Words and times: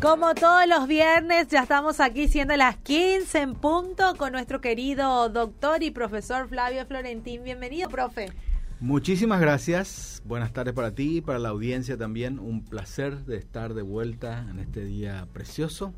Como 0.00 0.34
todos 0.34 0.66
los 0.66 0.88
viernes, 0.88 1.48
ya 1.48 1.60
estamos 1.60 2.00
aquí 2.00 2.26
siendo 2.26 2.56
las 2.56 2.78
15 2.78 3.38
en 3.38 3.54
punto 3.54 4.14
con 4.16 4.32
nuestro 4.32 4.62
querido 4.62 5.28
doctor 5.28 5.82
y 5.82 5.90
profesor 5.90 6.48
Flavio 6.48 6.86
Florentín. 6.86 7.44
Bienvenido, 7.44 7.90
profe. 7.90 8.30
Muchísimas 8.80 9.42
gracias. 9.42 10.22
Buenas 10.24 10.54
tardes 10.54 10.72
para 10.72 10.94
ti 10.94 11.18
y 11.18 11.20
para 11.20 11.38
la 11.38 11.50
audiencia 11.50 11.98
también. 11.98 12.38
Un 12.38 12.64
placer 12.64 13.26
de 13.26 13.36
estar 13.36 13.74
de 13.74 13.82
vuelta 13.82 14.46
en 14.48 14.58
este 14.58 14.86
día 14.86 15.28
precioso 15.34 15.92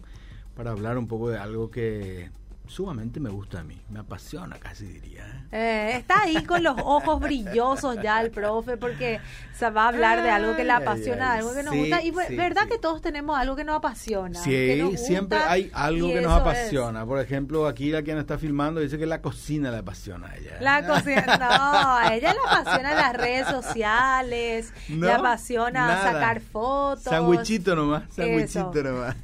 para 0.57 0.73
hablar 0.73 0.99
un 0.99 1.07
poco 1.07 1.31
de 1.31 1.39
algo 1.39 1.71
que 1.71 2.33
sumamente 2.73 3.21
me 3.21 3.31
gusta 3.31 3.61
a 3.61 3.65
mí, 3.65 3.79
me 3.91 4.01
apasiona 4.01 4.57
casi 4.59 4.87
diría. 4.87 5.27
¿eh? 5.27 5.43
Eh, 5.53 5.97
está 5.99 6.23
ahí 6.23 6.43
con 6.45 6.63
los 6.63 6.77
ojos 6.79 7.21
brillosos 7.21 7.99
ya 8.03 8.23
el 8.23 8.31
profe 8.31 8.79
porque 8.79 9.21
se 9.53 9.69
va 9.69 9.85
a 9.85 9.89
hablar 9.89 10.23
de 10.23 10.31
algo 10.31 10.57
que 10.57 10.65
le 10.65 10.73
apasiona, 10.73 11.35
algo 11.35 11.55
que 11.55 11.63
nos 11.63 11.77
gusta 11.77 12.03
y 12.03 12.11
verdad 12.11 12.67
que 12.67 12.79
todos 12.79 13.03
tenemos 13.03 13.39
algo 13.39 13.55
que 13.55 13.65
nos 13.65 13.77
apasiona. 13.77 14.43
Sí, 14.43 14.97
siempre 14.97 15.39
hay 15.39 15.71
algo 15.75 16.09
que 16.09 16.23
nos 16.23 16.33
apasiona. 16.33 17.05
Por 17.05 17.21
ejemplo, 17.21 17.67
aquí 17.67 17.91
la 17.91 18.03
quien 18.03 18.17
está 18.17 18.39
filmando 18.39 18.81
dice 18.81 18.99
que 18.99 19.07
la 19.07 19.21
cocina 19.21 19.71
le 19.71 19.79
apasiona 19.79 20.29
a 20.29 20.37
ella. 20.37 20.57
La 20.61 20.87
cocina, 20.87 21.37
no, 21.39 21.97
a 21.99 22.15
ella 22.15 22.33
le 22.33 22.39
apasiona 22.39 22.95
las 22.95 23.13
redes 23.15 23.47
sociales, 23.49 24.73
le 24.89 25.13
apasiona 25.13 26.03
sacar 26.03 26.41
fotos. 26.41 27.05
Sandwichito 27.05 27.77
nomás, 27.77 28.05
sandwichito 28.11 28.83
nomás. 28.83 29.17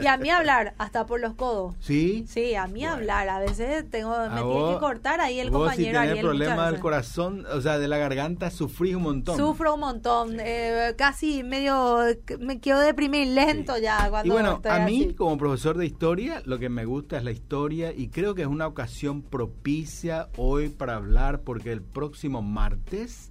Y 0.00 0.06
a 0.06 0.16
mí 0.16 0.30
hablar 0.30 0.74
hasta 0.78 1.04
por 1.04 1.20
los 1.20 1.34
codos. 1.34 1.74
Sí. 1.80 2.24
Sí, 2.26 2.54
a 2.54 2.66
mí 2.66 2.86
hablar. 2.86 2.93
A 2.94 3.38
veces 3.40 3.88
tengo, 3.90 4.16
me 4.30 4.42
tiene 4.42 4.72
que 4.74 4.78
cortar 4.78 5.20
ahí 5.20 5.40
el 5.40 5.50
compañero 5.50 6.00
si 6.00 6.08
Ariel. 6.08 6.20
problema 6.24 6.70
del 6.70 6.80
corazón, 6.80 7.46
o 7.52 7.60
sea, 7.60 7.78
de 7.78 7.88
la 7.88 7.98
garganta, 7.98 8.50
sufrí 8.50 8.94
un 8.94 9.02
montón. 9.02 9.36
Sufro 9.36 9.74
un 9.74 9.80
montón. 9.80 10.36
Eh, 10.40 10.94
casi 10.96 11.42
medio, 11.42 12.00
me 12.38 12.60
quedo 12.60 12.80
deprimir 12.80 13.28
lento 13.28 13.76
ya. 13.78 14.08
Cuando 14.10 14.26
y 14.26 14.30
bueno, 14.30 14.60
a 14.64 14.78
mí 14.80 15.14
como 15.14 15.36
profesor 15.38 15.76
de 15.76 15.86
historia, 15.86 16.42
lo 16.44 16.58
que 16.58 16.68
me 16.68 16.84
gusta 16.84 17.18
es 17.18 17.24
la 17.24 17.32
historia 17.32 17.92
y 17.92 18.08
creo 18.08 18.34
que 18.34 18.42
es 18.42 18.48
una 18.48 18.66
ocasión 18.66 19.22
propicia 19.22 20.28
hoy 20.36 20.68
para 20.68 20.96
hablar 20.96 21.40
porque 21.40 21.72
el 21.72 21.82
próximo 21.82 22.42
martes, 22.42 23.30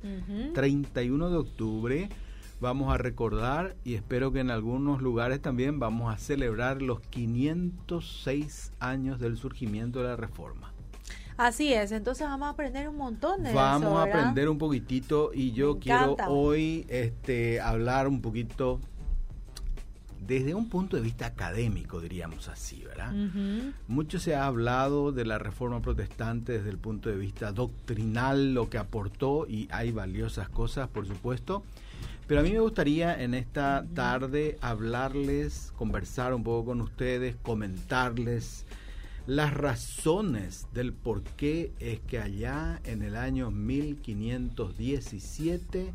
31 0.54 1.30
de 1.30 1.38
octubre, 1.38 2.10
vamos 2.64 2.94
a 2.94 2.98
recordar 2.98 3.76
y 3.84 3.96
espero 3.96 4.32
que 4.32 4.40
en 4.40 4.50
algunos 4.50 5.02
lugares 5.02 5.42
también 5.42 5.80
vamos 5.80 6.14
a 6.14 6.18
celebrar 6.18 6.82
los 6.82 7.02
506 7.02 8.72
años 8.80 9.20
del 9.20 9.36
surgimiento 9.38 10.00
de 10.02 10.08
la 10.08 10.16
reforma. 10.16 10.72
Así 11.36 11.74
es, 11.74 11.92
entonces 11.92 12.26
vamos 12.26 12.48
a 12.48 12.52
aprender 12.52 12.88
un 12.88 12.98
montón 12.98 13.44
de 13.44 13.54
vamos 13.54 13.92
Vamos 13.92 14.00
a 14.00 14.04
aprender 14.04 14.48
un 14.48 14.58
poquitito 14.58 15.32
y 15.34 15.52
yo 15.52 15.78
quiero 15.78 16.16
hoy 16.30 16.86
este, 16.88 17.60
hablar 17.60 18.08
un 18.08 18.22
poquito 18.22 18.80
desde 20.26 20.54
un 20.54 20.70
punto 20.70 20.96
de 20.96 21.02
vista 21.02 21.26
académico, 21.26 22.00
diríamos 22.00 22.48
así, 22.48 22.82
¿verdad? 22.86 23.12
Mucho 23.90 24.20
se 24.20 24.36
ha 24.36 24.46
hablado 24.46 25.12
de 25.12 25.26
la 25.26 25.38
reforma 25.38 25.82
protestante 25.82 26.54
desde 26.54 26.70
el 26.70 26.78
punto 26.78 27.10
de 27.10 27.18
vista 27.18 27.52
doctrinal, 27.52 28.54
lo 28.54 28.70
que 28.70 28.78
aportó, 28.78 29.46
y 29.50 29.68
hay 29.70 29.92
valiosas 29.92 30.48
cosas, 30.48 30.88
por 30.88 31.06
supuesto, 31.06 31.64
pero 32.34 32.42
a 32.42 32.46
mí 32.46 32.52
me 32.52 32.62
gustaría 32.62 33.22
en 33.22 33.36
esta 33.36 33.86
tarde 33.94 34.58
hablarles, 34.60 35.72
conversar 35.78 36.34
un 36.34 36.44
poco 36.44 36.66
con 36.66 36.82
ustedes, 36.82 37.36
comentarles 37.36 38.66
las 39.28 39.54
razones 39.54 40.66
del 40.74 40.94
por 40.94 41.22
qué 41.22 41.72
es 41.80 42.00
que 42.00 42.18
allá 42.18 42.82
en 42.86 43.04
el 43.04 43.18
año 43.18 43.52
1517 43.52 45.94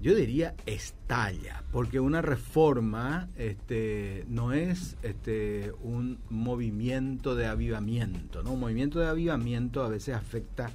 yo 0.00 0.14
diría 0.14 0.54
estalla, 0.66 1.64
porque 1.72 1.98
una 1.98 2.22
reforma 2.22 3.28
este, 3.36 4.24
no 4.28 4.52
es 4.52 4.96
este, 5.02 5.72
un 5.82 6.20
movimiento 6.30 7.34
de 7.34 7.46
avivamiento, 7.46 8.44
¿no? 8.44 8.52
Un 8.52 8.60
movimiento 8.60 9.00
de 9.00 9.08
avivamiento 9.08 9.82
a 9.82 9.88
veces 9.88 10.14
afecta 10.14 10.70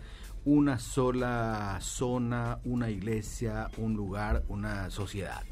una 0.46 0.80
sola 0.80 1.80
zona, 1.82 2.60
una 2.64 2.90
iglesia, 2.90 3.70
un 3.78 3.96
lugar, 3.96 4.44
una 4.48 4.90
sociedad. 4.90 5.44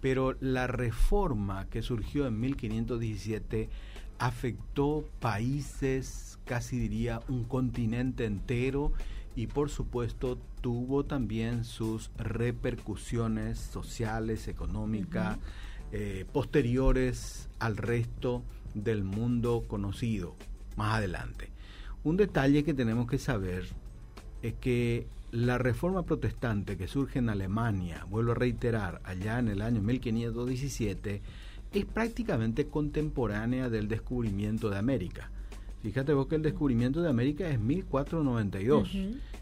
Pero 0.00 0.36
la 0.40 0.66
reforma 0.66 1.66
que 1.68 1.82
surgió 1.82 2.26
en 2.26 2.40
1517 2.40 3.68
afectó 4.18 5.04
países, 5.20 6.38
casi 6.44 6.78
diría 6.78 7.20
un 7.28 7.44
continente 7.44 8.24
entero, 8.24 8.92
y 9.36 9.46
por 9.46 9.70
supuesto 9.70 10.38
tuvo 10.60 11.04
también 11.04 11.64
sus 11.64 12.10
repercusiones 12.16 13.58
sociales, 13.58 14.48
económicas, 14.48 15.38
eh, 15.92 16.26
posteriores 16.32 17.48
al 17.60 17.76
resto 17.76 18.42
del 18.74 19.04
mundo 19.04 19.64
conocido 19.68 20.34
más 20.76 20.96
adelante. 20.96 21.50
Un 22.04 22.16
detalle 22.16 22.64
que 22.64 22.74
tenemos 22.74 23.06
que 23.06 23.18
saber 23.18 23.66
es 24.42 24.54
que 24.54 25.06
la 25.30 25.58
reforma 25.58 26.04
protestante 26.04 26.76
que 26.76 26.88
surge 26.88 27.18
en 27.18 27.28
Alemania, 27.28 28.06
vuelvo 28.08 28.32
a 28.32 28.34
reiterar, 28.34 29.00
allá 29.04 29.38
en 29.38 29.48
el 29.48 29.62
año 29.62 29.82
1517, 29.82 31.20
es 31.72 31.84
prácticamente 31.84 32.66
contemporánea 32.66 33.68
del 33.68 33.88
descubrimiento 33.88 34.70
de 34.70 34.78
América. 34.78 35.30
Fíjate 35.82 36.12
vos 36.12 36.26
que 36.26 36.36
el 36.36 36.42
descubrimiento 36.42 37.02
de 37.02 37.10
América 37.10 37.48
es 37.48 37.60
1492 37.60 38.88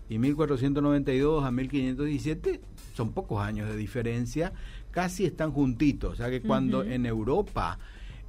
y 0.09 0.19
1492 0.19 1.45
a 1.45 1.51
1517 1.51 2.61
son 2.95 3.13
pocos 3.13 3.41
años 3.43 3.69
de 3.69 3.77
diferencia, 3.77 4.53
casi 4.91 5.25
están 5.25 5.53
juntitos, 5.53 6.15
o 6.15 6.17
sea 6.17 6.31
que 6.31 6.43
cuando 6.43 6.83
en 6.83 7.07
Europa 7.07 7.79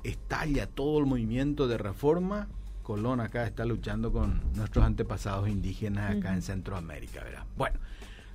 estalla 0.03 0.67
todo 0.67 0.99
el 0.99 1.05
movimiento 1.05 1.67
de 1.67 1.77
reforma, 1.77 2.47
Colón 2.87 3.19
acá 3.19 3.45
está 3.45 3.65
luchando 3.65 4.13
con 4.13 4.39
nuestros 4.55 4.85
antepasados 4.85 5.49
indígenas 5.49 6.15
acá 6.15 6.33
en 6.33 6.41
Centroamérica, 6.41 7.21
¿verdad? 7.21 7.43
Bueno, 7.57 7.77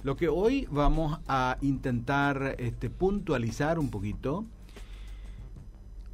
lo 0.02 0.14
que 0.14 0.28
hoy 0.28 0.68
vamos 0.70 1.20
a 1.26 1.56
intentar 1.62 2.56
este, 2.58 2.90
puntualizar 2.90 3.78
un 3.78 3.88
poquito, 3.88 4.44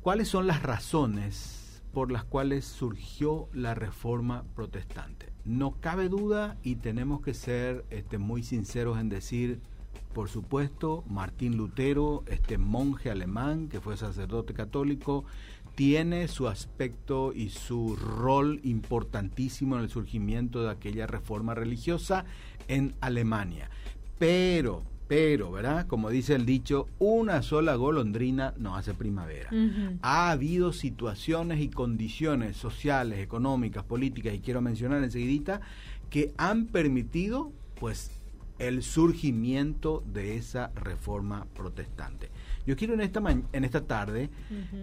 cuáles 0.03 0.29
son 0.29 0.47
las 0.47 0.63
razones 0.63 1.83
por 1.93 2.13
las 2.13 2.23
cuales 2.23 2.65
surgió 2.65 3.49
la 3.53 3.75
reforma 3.75 4.45
protestante. 4.55 5.33
No 5.45 5.73
cabe 5.81 6.09
duda 6.09 6.59
y 6.63 6.77
tenemos 6.77 7.21
que 7.23 7.35
ser 7.35 7.85
este, 7.91 8.19
muy 8.19 8.45
sinceros 8.45 9.01
en 9.01 9.09
decir, 9.09 9.61
por 10.15 10.29
supuesto, 10.29 11.03
Martín 11.09 11.57
Lutero, 11.57 12.23
este 12.29 12.57
monje 12.57 13.11
alemán 13.11 13.69
que 13.69 13.81
fue 13.81 13.97
sacerdote 13.97 14.55
católico, 14.55 15.25
tiene 15.79 16.27
su 16.27 16.49
aspecto 16.49 17.33
y 17.33 17.51
su 17.51 17.95
rol 17.95 18.59
importantísimo 18.65 19.77
en 19.77 19.83
el 19.85 19.89
surgimiento 19.89 20.65
de 20.65 20.71
aquella 20.71 21.07
reforma 21.07 21.55
religiosa 21.55 22.25
en 22.67 22.97
Alemania. 23.01 23.71
Pero, 24.19 24.83
pero, 25.07 25.53
¿verdad? 25.53 25.87
Como 25.87 26.11
dice 26.11 26.35
el 26.35 26.47
dicho, 26.47 26.89
una 26.99 27.43
sola 27.43 27.77
golondrina 27.77 28.55
no 28.59 28.75
hace 28.75 28.93
primavera. 28.93 29.51
Ha 30.03 30.33
habido 30.33 30.73
situaciones 30.73 31.61
y 31.61 31.69
condiciones 31.69 32.57
sociales, 32.57 33.21
económicas, 33.21 33.85
políticas, 33.85 34.35
y 34.35 34.41
quiero 34.41 34.61
mencionar 34.61 35.05
enseguida, 35.05 35.61
que 36.11 36.33
han 36.39 36.67
permitido, 36.67 37.53
pues, 37.79 38.11
el 38.59 38.83
surgimiento 38.83 40.03
de 40.07 40.37
esa 40.37 40.71
reforma 40.75 41.47
protestante. 41.55 42.31
Yo 42.67 42.77
quiero 42.77 42.95
en 42.95 43.01
esta, 43.01 43.23
en 43.53 43.65
esta 43.65 43.87
tarde 43.87 44.31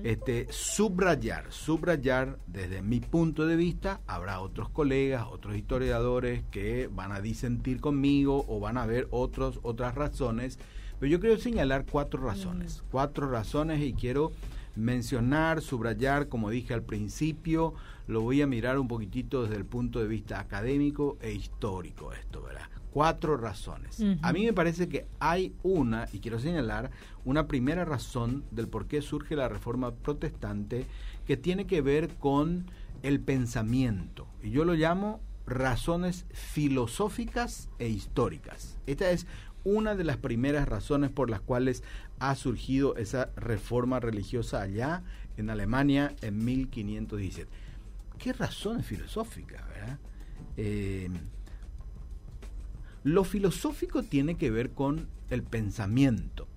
este, 0.04 0.48
subrayar, 0.50 1.52
subrayar 1.52 2.40
desde 2.48 2.82
mi 2.82 3.00
punto 3.00 3.46
de 3.46 3.56
vista, 3.56 4.02
habrá 4.08 4.40
otros 4.40 4.70
colegas, 4.70 5.28
otros 5.30 5.56
historiadores 5.56 6.44
que 6.52 6.90
van 6.92 7.12
a 7.12 7.22
disentir 7.22 7.80
conmigo 7.82 8.46
o 8.48 8.60
van 8.60 8.78
a 8.78 8.86
ver 8.86 9.08
otros, 9.12 9.60
otras 9.62 9.94
razones, 9.94 10.58
pero 11.00 11.12
yo 11.12 11.20
quiero 11.20 11.38
señalar 11.38 11.86
cuatro 11.86 12.24
razones, 12.24 12.84
cuatro 12.90 13.30
razones 13.30 13.82
y 13.82 13.94
quiero 13.94 14.32
mencionar, 14.76 15.62
subrayar, 15.62 16.28
como 16.28 16.50
dije 16.50 16.74
al 16.74 16.84
principio, 16.84 17.74
lo 18.08 18.22
voy 18.22 18.42
a 18.42 18.48
mirar 18.48 18.80
un 18.80 18.88
poquitito 18.88 19.44
desde 19.44 19.58
el 19.58 19.66
punto 19.66 20.00
de 20.00 20.08
vista 20.08 20.40
académico 20.40 21.18
e 21.22 21.34
histórico 21.34 22.14
esto, 22.14 22.42
¿verdad? 22.42 22.70
Cuatro 22.96 23.36
razones. 23.36 24.02
A 24.22 24.32
mí 24.32 24.46
me 24.46 24.54
parece 24.54 24.88
que 24.88 25.06
hay 25.20 25.54
una, 25.64 26.08
y 26.14 26.20
quiero 26.20 26.40
señalar, 26.40 26.92
una 27.26 27.46
primera 27.46 27.84
razón 27.84 28.46
del 28.52 28.70
por 28.70 28.88
qué 28.88 29.02
surge 29.02 29.36
la 29.36 29.50
reforma 29.50 29.94
protestante 29.94 30.86
que 31.28 31.36
tiene 31.36 31.68
que 31.68 31.82
ver 31.82 32.08
con 32.16 32.72
el 33.04 33.20
pensamiento. 33.20 34.30
Y 34.42 34.52
yo 34.52 34.64
lo 34.64 34.76
llamo 34.76 35.20
razones 35.46 36.26
filosóficas 36.32 37.68
e 37.80 37.90
históricas. 37.90 38.78
Esta 38.88 39.12
es 39.12 39.28
una 39.66 39.96
de 39.96 40.06
las 40.06 40.16
primeras 40.16 40.66
razones 40.66 41.12
por 41.12 41.30
las 41.30 41.42
cuales 41.42 41.84
ha 42.20 42.34
surgido 42.36 42.96
esa 42.96 43.30
reforma 43.36 44.00
religiosa 44.00 44.62
allá 44.62 45.04
en 45.36 45.50
Alemania 45.50 46.16
en 46.22 46.46
1517. 46.46 47.52
¿Qué 48.20 48.32
razones 48.32 48.86
filosóficas, 48.86 49.68
verdad? 49.68 50.00
Eh, 50.56 51.10
lo 53.06 53.24
filosófico 53.24 54.02
tiene 54.02 54.36
que 54.36 54.50
ver 54.50 54.72
con 54.72 55.08
el 55.30 55.44
pensamiento. 55.44 56.48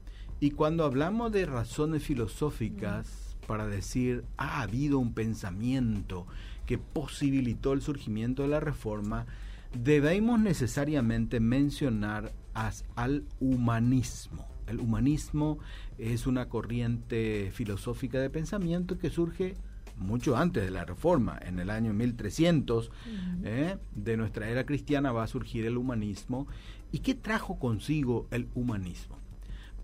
Y 0.41 0.53
cuando 0.53 0.85
hablamos 0.85 1.31
de 1.31 1.45
razones 1.45 2.03
filosóficas 2.03 3.37
para 3.47 3.67
decir 3.67 4.25
ha 4.39 4.62
habido 4.62 4.99
un 4.99 5.12
pensamiento 5.12 6.27
que 6.65 6.79
posibilitó 6.79 7.75
el 7.75 7.83
surgimiento 7.83 8.43
de 8.43 8.49
la 8.49 8.61
reforma, 8.61 9.27
debemos 9.75 10.41
necesariamente 10.41 11.39
mencionar 11.39 12.33
al 12.55 13.25
humanismo. 13.41 14.49
El 14.67 14.81
humanismo 14.81 15.59
es 15.99 16.27
una 16.27 16.49
corriente 16.49 17.51
filosófica 17.53 18.21
de 18.21 18.31
pensamiento 18.31 18.99
que 18.99 19.11
surge 19.11 19.55
mucho 19.99 20.37
antes 20.37 20.65
de 20.65 20.71
la 20.71 20.85
reforma, 20.85 21.39
en 21.43 21.59
el 21.59 21.71
año 21.71 21.93
1300 21.93 22.91
¿eh? 23.45 23.77
de 23.95 24.17
nuestra 24.17 24.49
era 24.49 24.65
cristiana 24.65 25.12
va 25.12 25.25
a 25.25 25.29
surgir 25.29 25.67
el 25.67 25.77
humanismo. 25.77 26.47
¿Y 26.93 27.00
qué 27.00 27.15
trajo 27.15 27.59
consigo 27.59 28.27
el 28.31 28.49
humanismo? 28.55 29.19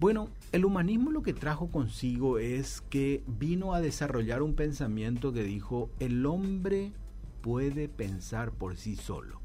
Bueno, 0.00 0.28
el 0.52 0.64
humanismo 0.64 1.10
lo 1.10 1.22
que 1.22 1.32
trajo 1.32 1.68
consigo 1.68 2.38
es 2.38 2.82
que 2.90 3.22
vino 3.26 3.74
a 3.74 3.80
desarrollar 3.80 4.42
un 4.42 4.54
pensamiento 4.54 5.32
que 5.32 5.44
dijo, 5.44 5.90
el 6.00 6.26
hombre 6.26 6.92
puede 7.42 7.88
pensar 7.88 8.52
por 8.52 8.76
sí 8.76 8.96
solo. 8.96 9.40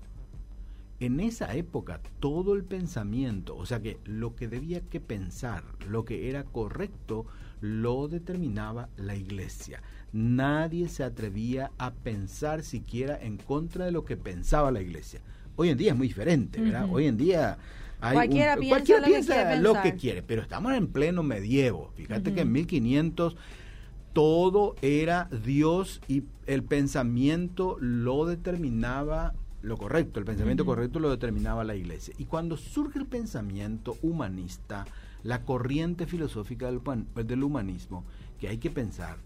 En 0.99 1.19
esa 1.19 1.53
época 1.55 2.01
todo 2.19 2.55
el 2.55 2.63
pensamiento, 2.63 3.55
o 3.55 3.65
sea 3.65 3.81
que 3.81 3.99
lo 4.03 4.35
que 4.35 4.47
debía 4.47 4.81
que 4.81 4.99
pensar, 4.99 5.63
lo 5.87 6.03
que 6.03 6.29
era 6.29 6.43
correcto, 6.43 7.25
lo 7.61 8.07
determinaba 8.07 8.89
la 8.97 9.15
iglesia 9.15 9.81
nadie 10.11 10.89
se 10.89 11.03
atrevía 11.03 11.71
a 11.77 11.91
pensar 11.91 12.63
siquiera 12.63 13.19
en 13.21 13.37
contra 13.37 13.85
de 13.85 13.91
lo 13.91 14.05
que 14.05 14.17
pensaba 14.17 14.71
la 14.71 14.81
iglesia. 14.81 15.21
Hoy 15.55 15.69
en 15.69 15.77
día 15.77 15.91
es 15.91 15.97
muy 15.97 16.07
diferente, 16.07 16.61
¿verdad? 16.61 16.87
Hoy 16.89 17.05
en 17.05 17.17
día 17.17 17.57
hay 17.99 18.13
cualquiera, 18.13 18.55
piensa, 18.55 19.55
lo, 19.57 19.81
que 19.81 19.95
quiere, 19.95 20.23
pero 20.23 20.41
estamos 20.41 20.73
en 20.73 20.87
pleno 20.87 21.21
medievo. 21.21 21.91
Fíjate 21.95 22.33
que 22.33 22.41
en 22.41 22.51
1500 22.51 23.35
todo 24.13 24.75
era 24.81 25.29
Dios 25.45 26.01
y 26.07 26.23
el 26.47 26.63
pensamiento 26.63 27.77
lo 27.79 28.25
determinaba 28.25 29.33
lo 29.61 29.75
correcto, 29.75 30.21
el 30.21 30.25
pensamiento 30.25 30.65
correcto 30.65 30.99
lo 30.99 31.09
determinaba 31.09 31.65
la 31.65 31.75
iglesia. 31.75 32.13
Y 32.17 32.23
cuando 32.23 32.55
surge 32.55 32.97
el 32.97 33.05
pensamiento 33.05 33.97
humanista, 34.01 34.85
la 35.23 35.43
corriente 35.43 36.05
filosófica 36.05 36.67
del, 36.67 36.81
del 37.25 37.43
humanismo, 37.43 38.03
que 38.39 38.47
hay 38.47 38.57
que 38.57 38.69
pensar 38.69 39.17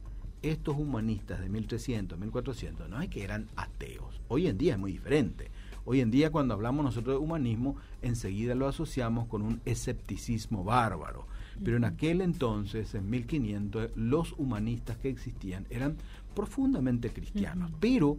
estos 0.41 0.77
humanistas 0.77 1.39
de 1.39 1.49
1300, 1.49 2.19
1400, 2.19 2.89
no 2.89 3.01
es 3.01 3.09
que 3.09 3.23
eran 3.23 3.47
ateos. 3.55 4.21
Hoy 4.27 4.47
en 4.47 4.57
día 4.57 4.73
es 4.73 4.79
muy 4.79 4.91
diferente. 4.91 5.49
Hoy 5.85 6.01
en 6.01 6.11
día 6.11 6.31
cuando 6.31 6.53
hablamos 6.53 6.85
nosotros 6.85 7.15
de 7.15 7.23
humanismo, 7.23 7.77
enseguida 8.01 8.55
lo 8.55 8.67
asociamos 8.67 9.27
con 9.27 9.41
un 9.41 9.61
escepticismo 9.65 10.63
bárbaro. 10.63 11.27
Pero 11.63 11.77
en 11.77 11.85
aquel 11.85 12.21
entonces, 12.21 12.95
en 12.95 13.09
1500, 13.09 13.91
los 13.95 14.33
humanistas 14.33 14.97
que 14.97 15.09
existían 15.09 15.65
eran 15.69 15.97
profundamente 16.35 17.11
cristianos, 17.11 17.71
pero 17.79 18.17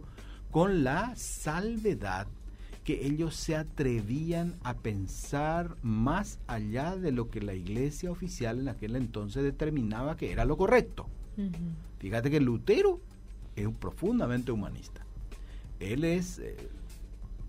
con 0.51 0.83
la 0.83 1.15
salvedad 1.15 2.27
que 2.85 3.07
ellos 3.07 3.35
se 3.35 3.55
atrevían 3.55 4.53
a 4.63 4.75
pensar 4.75 5.75
más 5.81 6.39
allá 6.45 6.95
de 6.95 7.11
lo 7.11 7.31
que 7.31 7.41
la 7.41 7.55
iglesia 7.55 8.11
oficial 8.11 8.59
en 8.59 8.69
aquel 8.69 8.95
entonces 8.95 9.43
determinaba 9.43 10.15
que 10.15 10.31
era 10.31 10.45
lo 10.45 10.55
correcto. 10.55 11.07
Fíjate 11.97 12.29
que 12.29 12.39
Lutero 12.39 13.01
es 13.55 13.65
un 13.65 13.73
profundamente 13.73 14.51
humanista. 14.51 15.03
Él 15.79 16.03
es, 16.03 16.37
eh, 16.37 16.55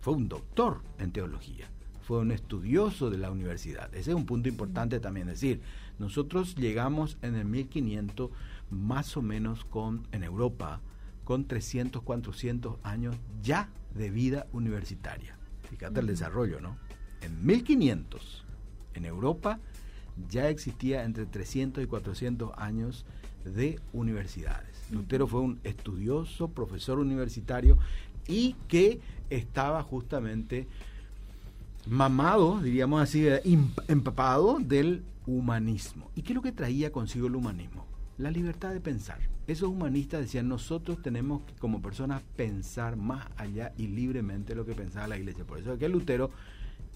fue 0.01 0.15
un 0.15 0.27
doctor 0.27 0.81
en 0.99 1.13
teología, 1.13 1.69
fue 2.01 2.19
un 2.19 2.33
estudioso 2.33 3.11
de 3.11 3.19
la 3.19 3.31
universidad. 3.31 3.95
Ese 3.95 4.13
es 4.13 4.17
un 4.17 4.25
punto 4.25 4.49
importante 4.49 5.01
también 5.01 5.27
decir. 5.27 5.61
Nosotros 5.99 6.57
llegamos 6.57 7.19
en 7.21 7.35
el 7.35 7.45
1500 7.45 8.31
más 8.71 9.15
o 9.19 9.23
menos 9.23 9.67
con, 9.67 10.09
en 10.13 10.25
Europa, 10.25 10.81
con 11.25 11.45
300, 11.45 12.03
400 12.03 12.77
años 12.83 13.15
ya 13.43 13.69
de 13.97 14.11
vida 14.11 14.47
universitaria. 14.53 15.37
Fíjate 15.71 16.01
el 16.01 16.07
desarrollo, 16.07 16.61
¿no? 16.61 16.77
En 17.21 17.45
1500, 17.45 18.45
en 18.95 19.05
Europa, 19.05 19.59
ya 20.31 20.49
existía 20.49 21.05
entre 21.05 21.27
300 21.27 21.85
y 21.85 21.87
400 21.87 22.53
años 22.57 23.05
de 23.45 23.81
universidades. 23.93 24.77
Lutero 24.91 25.27
fue 25.27 25.41
un 25.41 25.61
estudioso, 25.65 26.49
profesor 26.49 26.99
universitario 26.99 27.77
y 28.27 28.55
que 28.69 29.01
estaba 29.31 29.83
justamente 29.83 30.67
mamado, 31.87 32.61
diríamos 32.61 33.03
así, 33.03 33.27
empapado 33.89 34.59
del 34.59 35.03
humanismo. 35.27 36.11
¿Y 36.15 36.23
qué 36.23 36.33
es 36.33 36.37
lo 36.37 36.43
que 36.43 36.53
traía 36.53 36.91
consigo 36.91 37.27
el 37.27 37.37
humanismo? 37.37 37.87
La 38.19 38.31
libertad 38.31 38.73
de 38.73 38.81
pensar. 38.81 39.19
Esos 39.47 39.69
humanistas 39.69 40.21
decían, 40.21 40.49
nosotros 40.49 41.01
tenemos 41.01 41.43
que 41.43 41.55
como 41.55 41.81
personas 41.81 42.23
pensar 42.37 42.97
más 42.97 43.29
allá 43.37 43.73
y 43.77 43.87
libremente 43.87 44.55
lo 44.55 44.67
que 44.67 44.75
pensaba 44.75 45.07
la 45.07 45.19
iglesia. 45.19 45.45
Por 45.45 45.59
eso 45.59 45.73
es 45.73 45.79
que 45.79 45.89
Lutero, 45.89 46.31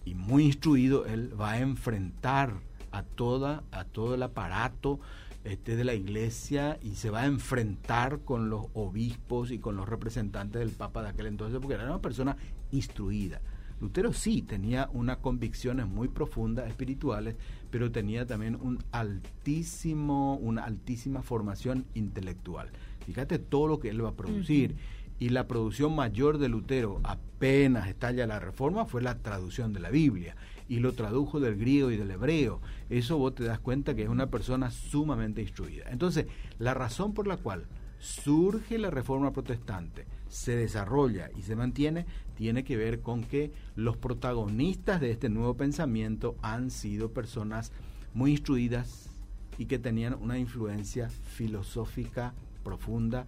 y 0.05 0.15
muy 0.15 0.45
instruido, 0.45 1.07
él 1.07 1.33
va 1.41 1.53
a 1.53 1.61
enfrentar 1.61 2.55
a, 2.91 3.03
toda, 3.05 3.63
a 3.71 3.85
todo 3.85 4.17
el 4.17 4.23
aparato 4.23 4.99
este, 5.45 5.77
de 5.77 5.85
la 5.85 5.95
iglesia 5.95 6.79
y 6.83 6.97
se 6.97 7.11
va 7.11 7.21
a 7.21 7.27
enfrentar 7.27 8.21
con 8.21 8.51
los 8.51 8.67
obispos 8.75 9.53
y 9.53 9.59
con 9.59 9.77
los 9.77 9.89
representantes 9.89 10.59
del 10.59 10.71
Papa 10.71 11.03
de 11.03 11.11
aquel 11.11 11.27
entonces, 11.27 11.61
porque 11.61 11.75
era 11.75 11.85
una 11.85 12.03
persona 12.03 12.37
instruida. 12.73 13.41
Lutero 13.81 14.13
sí 14.13 14.43
tenía 14.43 14.91
unas 14.93 15.19
convicciones 15.19 15.87
muy 15.87 16.09
profundas, 16.09 16.69
espirituales, 16.69 17.37
pero 17.71 17.91
tenía 17.91 18.27
también 18.27 18.57
un 18.57 18.79
altísimo, 18.93 20.37
una 20.37 20.65
altísima 20.65 21.23
formación 21.23 21.87
intelectual. 21.95 22.71
Fíjate 23.07 23.39
todo 23.39 23.67
lo 23.67 23.81
que 23.81 23.89
él 23.89 24.05
va 24.05 24.11
a 24.11 24.17
producir. 24.17 24.77
Y 25.19 25.31
la 25.31 25.47
producción 25.47 25.95
mayor 25.95 26.39
de 26.39 26.49
Lutero, 26.49 27.01
apenas 27.05 27.89
estalla 27.89 28.27
la 28.27 28.39
reforma, 28.39 28.87
fue 28.87 29.03
la 29.03 29.19
traducción 29.19 29.75
de 29.75 29.81
la 29.81 29.91
Biblia 29.91 30.35
y 30.67 30.79
lo 30.79 30.95
tradujo 30.95 31.41
del 31.41 31.57
griego 31.57 31.91
y 31.91 31.97
del 31.97 32.11
hebreo. 32.11 32.61
Eso 32.89 33.19
vos 33.19 33.35
te 33.35 33.45
das 33.45 33.59
cuenta 33.59 33.95
que 33.95 34.05
es 34.05 34.09
una 34.09 34.31
persona 34.31 34.71
sumamente 34.71 35.43
instruida. 35.43 35.91
Entonces, 35.91 36.27
la 36.59 36.73
razón 36.73 37.13
por 37.13 37.27
la 37.27 37.37
cual 37.37 37.67
surge 37.99 38.79
la 38.79 38.91
reforma 38.91 39.33
protestante, 39.33 40.07
se 40.31 40.57
desarrolla 40.57 41.29
y 41.37 41.43
se 41.43 41.57
mantiene, 41.57 42.07
tiene 42.37 42.65
que 42.65 42.77
ver 42.77 43.01
con 43.01 43.25
que 43.25 43.53
los 43.77 43.99
protagonistas 43.99 45.01
de 45.01 45.11
este 45.11 45.29
nuevo 45.29 45.55
pensamiento 45.57 46.37
han 46.41 46.71
sido 46.71 47.13
personas 47.13 47.73
muy 48.15 48.31
instruidas 48.31 49.11
y 49.59 49.67
que 49.67 49.79
tenían 49.79 50.15
una 50.15 50.39
influencia 50.39 51.11
filosófica 51.11 52.33
profunda, 52.65 53.27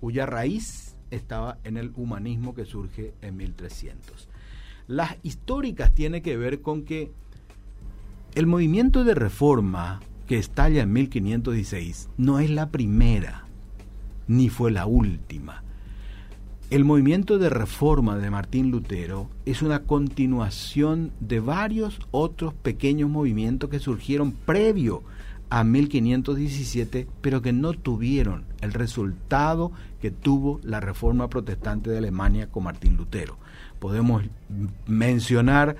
cuya 0.00 0.26
raíz 0.26 0.96
estaba 1.10 1.58
en 1.64 1.76
el 1.76 1.92
humanismo 1.94 2.54
que 2.54 2.66
surge 2.66 3.14
en 3.22 3.36
1300. 3.36 4.28
Las 4.88 5.16
históricas 5.22 5.94
tiene 5.94 6.22
que 6.22 6.36
ver 6.36 6.60
con 6.60 6.82
que 6.82 7.10
el 8.34 8.46
movimiento 8.46 9.04
de 9.04 9.14
reforma 9.14 10.00
que 10.26 10.38
estalla 10.38 10.82
en 10.82 10.92
1516 10.92 12.08
no 12.16 12.40
es 12.40 12.50
la 12.50 12.70
primera, 12.70 13.46
ni 14.28 14.48
fue 14.48 14.70
la 14.70 14.86
última. 14.86 15.62
El 16.70 16.84
movimiento 16.84 17.38
de 17.38 17.50
reforma 17.50 18.16
de 18.16 18.30
Martín 18.30 18.70
Lutero 18.70 19.28
es 19.44 19.60
una 19.60 19.80
continuación 19.80 21.12
de 21.20 21.40
varios 21.40 22.00
otros 22.10 22.54
pequeños 22.54 23.10
movimientos 23.10 23.68
que 23.68 23.78
surgieron 23.78 24.32
previo 24.32 25.02
a 25.50 25.64
1517, 25.64 27.06
pero 27.20 27.42
que 27.42 27.52
no 27.52 27.74
tuvieron 27.74 28.44
el 28.62 28.72
resultado 28.72 29.70
que 30.00 30.10
tuvo 30.10 30.60
la 30.62 30.80
reforma 30.80 31.28
protestante 31.28 31.90
de 31.90 31.98
Alemania 31.98 32.46
con 32.46 32.64
Martín 32.64 32.96
Lutero 32.96 33.36
podemos 33.82 34.22
mencionar 34.86 35.74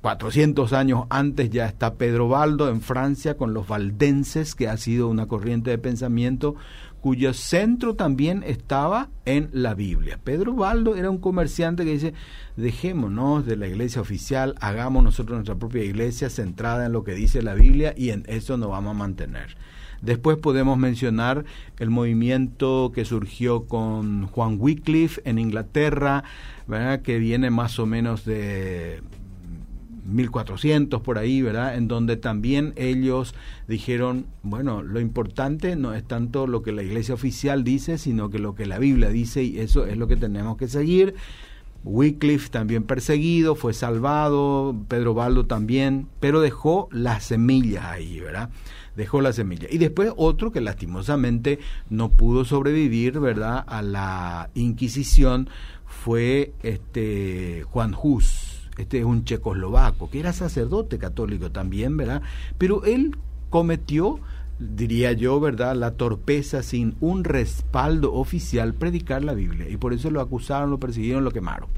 400 0.00 0.72
años 0.72 1.04
antes 1.10 1.50
ya 1.50 1.66
está 1.66 1.96
Pedro 1.96 2.28
Baldo 2.28 2.70
en 2.70 2.80
Francia 2.80 3.36
con 3.36 3.52
los 3.52 3.68
valdenses, 3.68 4.54
que 4.54 4.68
ha 4.68 4.78
sido 4.78 5.08
una 5.08 5.26
corriente 5.26 5.68
de 5.68 5.76
pensamiento 5.76 6.56
cuyo 7.00 7.32
centro 7.32 7.94
también 7.94 8.42
estaba 8.46 9.08
en 9.24 9.48
la 9.52 9.74
Biblia. 9.74 10.18
Pedro 10.22 10.54
Baldo 10.54 10.96
era 10.96 11.10
un 11.10 11.18
comerciante 11.18 11.84
que 11.84 11.92
dice, 11.92 12.14
dejémonos 12.56 13.46
de 13.46 13.56
la 13.56 13.68
iglesia 13.68 14.00
oficial, 14.00 14.54
hagamos 14.60 15.02
nosotros 15.02 15.36
nuestra 15.36 15.56
propia 15.56 15.84
iglesia 15.84 16.30
centrada 16.30 16.86
en 16.86 16.92
lo 16.92 17.04
que 17.04 17.14
dice 17.14 17.42
la 17.42 17.54
Biblia 17.54 17.94
y 17.96 18.10
en 18.10 18.24
eso 18.26 18.56
nos 18.56 18.70
vamos 18.70 18.90
a 18.90 18.98
mantener. 18.98 19.56
Después 20.02 20.38
podemos 20.38 20.78
mencionar 20.78 21.44
el 21.78 21.90
movimiento 21.90 22.90
que 22.94 23.04
surgió 23.04 23.66
con 23.66 24.26
Juan 24.26 24.56
Wycliffe 24.58 25.20
en 25.24 25.38
Inglaterra, 25.38 26.24
¿verdad? 26.66 27.02
que 27.02 27.18
viene 27.18 27.50
más 27.50 27.78
o 27.78 27.86
menos 27.86 28.24
de 28.24 29.02
1400 30.04 31.00
por 31.02 31.18
ahí, 31.18 31.42
¿verdad? 31.42 31.76
En 31.76 31.88
donde 31.88 32.16
también 32.16 32.72
ellos 32.76 33.34
dijeron, 33.68 34.26
bueno, 34.42 34.82
lo 34.82 35.00
importante 35.00 35.76
no 35.76 35.94
es 35.94 36.04
tanto 36.04 36.46
lo 36.46 36.62
que 36.62 36.72
la 36.72 36.82
iglesia 36.82 37.14
oficial 37.14 37.64
dice, 37.64 37.98
sino 37.98 38.30
que 38.30 38.38
lo 38.38 38.54
que 38.54 38.66
la 38.66 38.78
Biblia 38.78 39.08
dice 39.08 39.42
y 39.42 39.58
eso 39.58 39.86
es 39.86 39.96
lo 39.96 40.06
que 40.06 40.16
tenemos 40.16 40.56
que 40.56 40.68
seguir. 40.68 41.14
Wycliffe 41.82 42.50
también 42.50 42.82
perseguido, 42.82 43.54
fue 43.54 43.72
salvado, 43.72 44.76
Pedro 44.88 45.14
Baldo 45.14 45.46
también, 45.46 46.08
pero 46.20 46.40
dejó 46.40 46.88
la 46.92 47.20
semilla 47.20 47.90
ahí, 47.90 48.20
¿verdad? 48.20 48.50
dejó 48.96 49.20
la 49.20 49.32
semilla. 49.32 49.66
Y 49.70 49.78
después 49.78 50.12
otro 50.16 50.52
que 50.52 50.60
lastimosamente 50.60 51.58
no 51.88 52.10
pudo 52.10 52.44
sobrevivir, 52.44 53.18
¿verdad?, 53.18 53.64
a 53.66 53.82
la 53.82 54.50
Inquisición 54.54 55.48
fue 55.86 56.52
este 56.62 57.64
Juan 57.68 57.94
Hus. 58.00 58.39
Este 58.78 58.98
es 58.98 59.04
un 59.04 59.24
checoslovaco 59.24 60.10
que 60.10 60.20
era 60.20 60.32
sacerdote 60.32 60.98
católico 60.98 61.50
también, 61.50 61.96
¿verdad? 61.96 62.22
Pero 62.58 62.84
él 62.84 63.16
cometió 63.50 64.20
diría 64.58 65.12
yo, 65.12 65.40
¿verdad?, 65.40 65.74
la 65.74 65.92
torpeza 65.92 66.62
sin 66.62 66.94
un 67.00 67.24
respaldo 67.24 68.12
oficial 68.12 68.74
predicar 68.74 69.24
la 69.24 69.32
Biblia. 69.32 69.68
Y 69.70 69.78
por 69.78 69.94
eso 69.94 70.10
lo 70.10 70.20
acusaron, 70.20 70.70
lo 70.70 70.78
persiguieron, 70.78 71.24
lo 71.24 71.30
quemaron. 71.30 71.70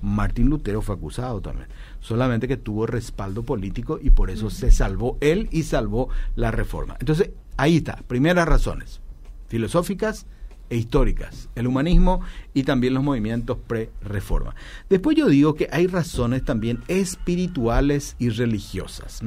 Martín 0.00 0.48
Lutero 0.48 0.80
fue 0.80 0.94
acusado 0.94 1.42
también 1.42 1.68
solamente 2.00 2.48
que 2.48 2.56
tuvo 2.56 2.86
respaldo 2.86 3.42
político 3.44 3.98
y 4.02 4.10
por 4.10 4.30
eso 4.30 4.50
se 4.50 4.70
salvó 4.70 5.18
él 5.20 5.48
y 5.52 5.62
salvó 5.62 6.08
la 6.34 6.50
reforma. 6.50 6.96
Entonces, 6.98 7.30
ahí 7.56 7.76
está, 7.76 8.02
primeras 8.06 8.48
razones, 8.48 9.00
filosóficas 9.48 10.26
e 10.70 10.76
históricas, 10.76 11.48
el 11.54 11.66
humanismo 11.66 12.20
y 12.54 12.62
también 12.62 12.94
los 12.94 13.02
movimientos 13.02 13.58
pre-reforma. 13.66 14.54
Después 14.88 15.16
yo 15.16 15.28
digo 15.28 15.54
que 15.54 15.68
hay 15.70 15.86
razones 15.86 16.44
también 16.44 16.82
espirituales 16.88 18.16
y 18.18 18.30
religiosas. 18.30 19.20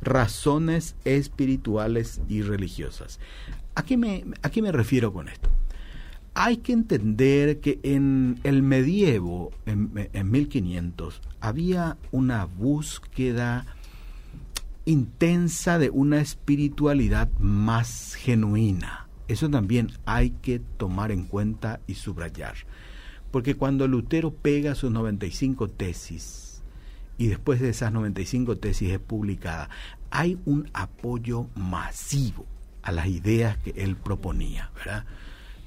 Razones 0.00 0.94
espirituales 1.04 2.20
y 2.28 2.42
religiosas. 2.42 3.18
¿A 3.74 3.82
qué, 3.82 3.96
me, 3.96 4.24
¿A 4.42 4.50
qué 4.50 4.62
me 4.62 4.70
refiero 4.70 5.12
con 5.12 5.28
esto? 5.28 5.50
hay 6.38 6.58
que 6.58 6.74
entender 6.74 7.60
que 7.60 7.80
en 7.82 8.38
el 8.44 8.62
medievo, 8.62 9.52
en, 9.64 10.30
1500, 10.30 11.22
había 11.40 11.96
una 12.12 12.44
búsqueda 12.44 13.64
intensa 14.84 15.78
de 15.78 15.88
una 15.88 16.20
espiritualidad 16.20 17.30
más 17.38 18.14
genuina. 18.16 19.05
Eso 19.28 19.48
también 19.50 19.92
hay 20.04 20.30
que 20.30 20.60
tomar 20.60 21.10
en 21.10 21.24
cuenta 21.24 21.80
y 21.86 21.94
subrayar. 21.94 22.54
Porque 23.30 23.54
cuando 23.54 23.88
Lutero 23.88 24.32
pega 24.32 24.74
sus 24.74 24.90
95 24.90 25.68
tesis 25.68 26.62
y 27.18 27.26
después 27.26 27.60
de 27.60 27.70
esas 27.70 27.92
95 27.92 28.56
tesis 28.58 28.92
es 28.92 28.98
publicada, 28.98 29.68
hay 30.10 30.38
un 30.44 30.70
apoyo 30.72 31.48
masivo 31.54 32.46
a 32.82 32.92
las 32.92 33.08
ideas 33.08 33.56
que 33.58 33.70
él 33.76 33.96
proponía, 33.96 34.70
¿verdad? 34.76 35.04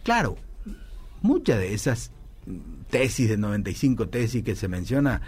Claro, 0.03 0.37
muchas 1.21 1.59
de 1.59 1.73
esas 1.73 2.11
tesis 2.89 3.29
de 3.29 3.37
95 3.37 4.07
tesis 4.07 4.43
que 4.43 4.55
se 4.55 4.67
menciona 4.67 5.21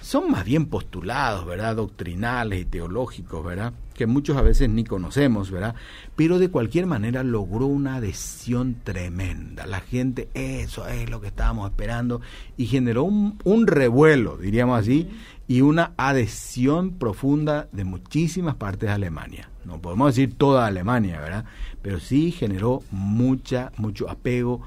son 0.00 0.30
más 0.30 0.44
bien 0.44 0.66
postulados, 0.66 1.46
¿verdad? 1.46 1.76
Doctrinales 1.76 2.60
y 2.60 2.64
teológicos, 2.64 3.44
¿verdad? 3.44 3.72
Que 3.94 4.06
muchos 4.06 4.36
a 4.36 4.42
veces 4.42 4.68
ni 4.68 4.84
conocemos, 4.84 5.50
¿verdad? 5.50 5.74
Pero 6.16 6.38
de 6.38 6.50
cualquier 6.50 6.86
manera 6.86 7.22
logró 7.22 7.66
una 7.66 7.96
adhesión 7.96 8.76
tremenda. 8.82 9.66
La 9.66 9.80
gente, 9.80 10.28
eso 10.34 10.86
es 10.88 11.10
lo 11.10 11.20
que 11.20 11.28
estábamos 11.28 11.70
esperando, 11.70 12.20
y 12.56 12.66
generó 12.66 13.04
un, 13.04 13.38
un 13.44 13.66
revuelo, 13.66 14.36
diríamos 14.36 14.80
así, 14.80 15.08
y 15.46 15.62
una 15.62 15.92
adhesión 15.96 16.98
profunda 16.98 17.68
de 17.72 17.84
muchísimas 17.84 18.54
partes 18.56 18.88
de 18.88 18.94
Alemania. 18.94 19.50
No 19.64 19.80
podemos 19.80 20.14
decir 20.14 20.34
toda 20.34 20.66
Alemania, 20.66 21.20
¿verdad? 21.20 21.44
Pero 21.82 22.00
sí 22.00 22.32
generó 22.32 22.82
mucha, 22.90 23.72
mucho 23.76 24.08
apego 24.10 24.62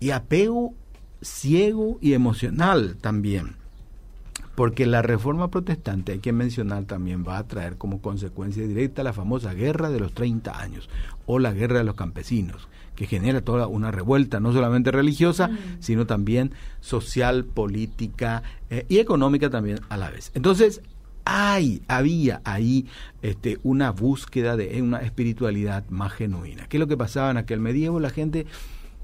y 0.00 0.10
apego 0.10 0.74
ciego 1.20 1.98
y 2.00 2.12
emocional 2.12 2.96
también. 3.00 3.57
Porque 4.58 4.86
la 4.86 5.02
reforma 5.02 5.52
protestante, 5.52 6.10
hay 6.10 6.18
que 6.18 6.32
mencionar 6.32 6.82
también, 6.82 7.24
va 7.24 7.38
a 7.38 7.46
traer 7.46 7.76
como 7.78 8.02
consecuencia 8.02 8.66
directa 8.66 9.04
la 9.04 9.12
famosa 9.12 9.54
guerra 9.54 9.88
de 9.88 10.00
los 10.00 10.12
30 10.14 10.60
años 10.60 10.90
o 11.26 11.38
la 11.38 11.52
guerra 11.52 11.78
de 11.78 11.84
los 11.84 11.94
campesinos, 11.94 12.66
que 12.96 13.06
genera 13.06 13.40
toda 13.40 13.68
una 13.68 13.92
revuelta, 13.92 14.40
no 14.40 14.52
solamente 14.52 14.90
religiosa, 14.90 15.48
sino 15.78 16.06
también 16.06 16.50
social, 16.80 17.44
política 17.44 18.42
eh, 18.68 18.84
y 18.88 18.98
económica 18.98 19.48
también 19.48 19.78
a 19.90 19.96
la 19.96 20.10
vez. 20.10 20.32
Entonces, 20.34 20.82
hay, 21.24 21.82
había 21.86 22.40
ahí 22.42 22.86
este, 23.22 23.58
una 23.62 23.92
búsqueda 23.92 24.56
de 24.56 24.82
una 24.82 25.02
espiritualidad 25.02 25.88
más 25.88 26.14
genuina. 26.14 26.66
¿Qué 26.66 26.78
es 26.78 26.80
lo 26.80 26.88
que 26.88 26.96
pasaba 26.96 27.30
en 27.30 27.36
aquel 27.36 27.60
medievo? 27.60 28.00
La 28.00 28.10
gente 28.10 28.44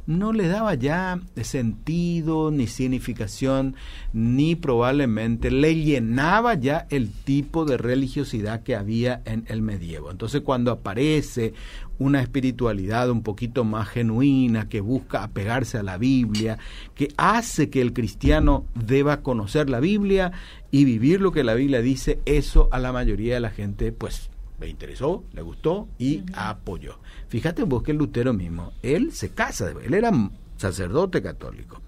no 0.07 0.33
le 0.33 0.49
daba 0.49 0.75
ya 0.75 1.21
sentido 1.43 2.51
ni 2.51 2.67
significación, 2.67 3.77
ni 4.13 4.55
probablemente 4.55 5.51
le 5.51 5.75
llenaba 5.75 6.55
ya 6.55 6.87
el 6.91 7.11
tipo 7.11 7.65
de 7.65 7.77
religiosidad 7.77 8.63
que 8.63 8.77
había 8.77 9.23
en 9.25 9.45
el 9.49 9.63
medievo. 9.63 10.11
Entonces 10.11 10.43
cuando 10.43 10.71
aparece 10.71 11.55
una 11.99 12.21
espiritualidad 12.21 13.11
un 13.11 13.23
poquito 13.23 13.65
más 13.65 13.89
genuina, 13.89 14.69
que 14.69 14.81
busca 14.81 15.23
apegarse 15.23 15.79
a 15.79 15.83
la 15.83 15.97
Biblia, 15.97 16.59
que 16.95 17.09
hace 17.17 17.71
que 17.71 17.81
el 17.81 17.93
cristiano 17.93 18.67
deba 18.75 19.23
conocer 19.23 19.71
la 19.71 19.81
Biblia 19.81 20.33
y 20.71 20.85
vivir 20.85 21.21
lo 21.21 21.33
que 21.33 21.45
la 21.45 21.55
Biblia 21.55 21.81
dice, 21.81 22.19
eso 22.25 22.69
a 22.73 22.79
la 22.79 22.93
mayoría 22.93 23.35
de 23.35 23.41
la 23.41 23.51
gente 23.51 23.93
pues 23.93 24.29
le 24.61 24.69
interesó, 24.69 25.25
le 25.33 25.43
gustó 25.43 25.89
y 25.99 26.23
apoyó. 26.35 26.99
Fíjate 27.29 27.65
vos 27.65 27.83
que 27.83 27.93
Lutero 27.93 28.33
mismo, 28.33 28.73
él 28.83 29.13
se 29.13 29.31
casa, 29.31 29.73
él 29.83 29.95
era 29.95 30.11
sacerdote 30.57 31.23
católico, 31.23 31.81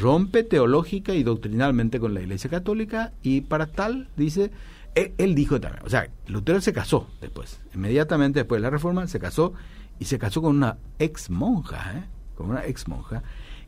rompe 0.00 0.42
teológica 0.42 1.14
y 1.14 1.22
doctrinalmente 1.22 2.00
con 2.00 2.14
la 2.14 2.20
Iglesia 2.20 2.50
Católica 2.50 3.12
y 3.22 3.42
para 3.42 3.66
tal, 3.66 4.08
dice, 4.16 4.50
él, 4.94 5.34
dijo 5.34 5.60
también, 5.60 5.84
o 5.84 5.90
sea, 5.90 6.08
Lutero 6.26 6.60
se 6.60 6.72
casó 6.72 7.08
después, 7.20 7.60
inmediatamente 7.74 8.40
después 8.40 8.60
de 8.60 8.62
la 8.62 8.70
Reforma, 8.70 9.06
se 9.06 9.18
casó 9.18 9.52
y 9.98 10.06
se 10.06 10.18
casó 10.18 10.40
con 10.40 10.56
una 10.56 10.78
ex 10.98 11.30
monja, 11.30 11.98
¿eh? 11.98 12.04
con 12.36 12.50
una 12.50 12.64
ex 12.64 12.88
monja, 12.88 13.22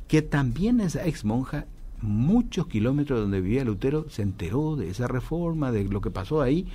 que 0.08 0.22
también 0.22 0.80
esa 0.80 1.04
ex 1.04 1.24
monja 1.24 1.66
muchos 2.02 2.66
kilómetros 2.66 3.20
donde 3.20 3.40
vivía 3.40 3.64
Lutero 3.64 4.08
se 4.08 4.22
enteró 4.22 4.76
de 4.76 4.90
esa 4.90 5.08
reforma, 5.08 5.72
de 5.72 5.84
lo 5.84 6.00
que 6.00 6.10
pasó 6.10 6.42
ahí, 6.42 6.66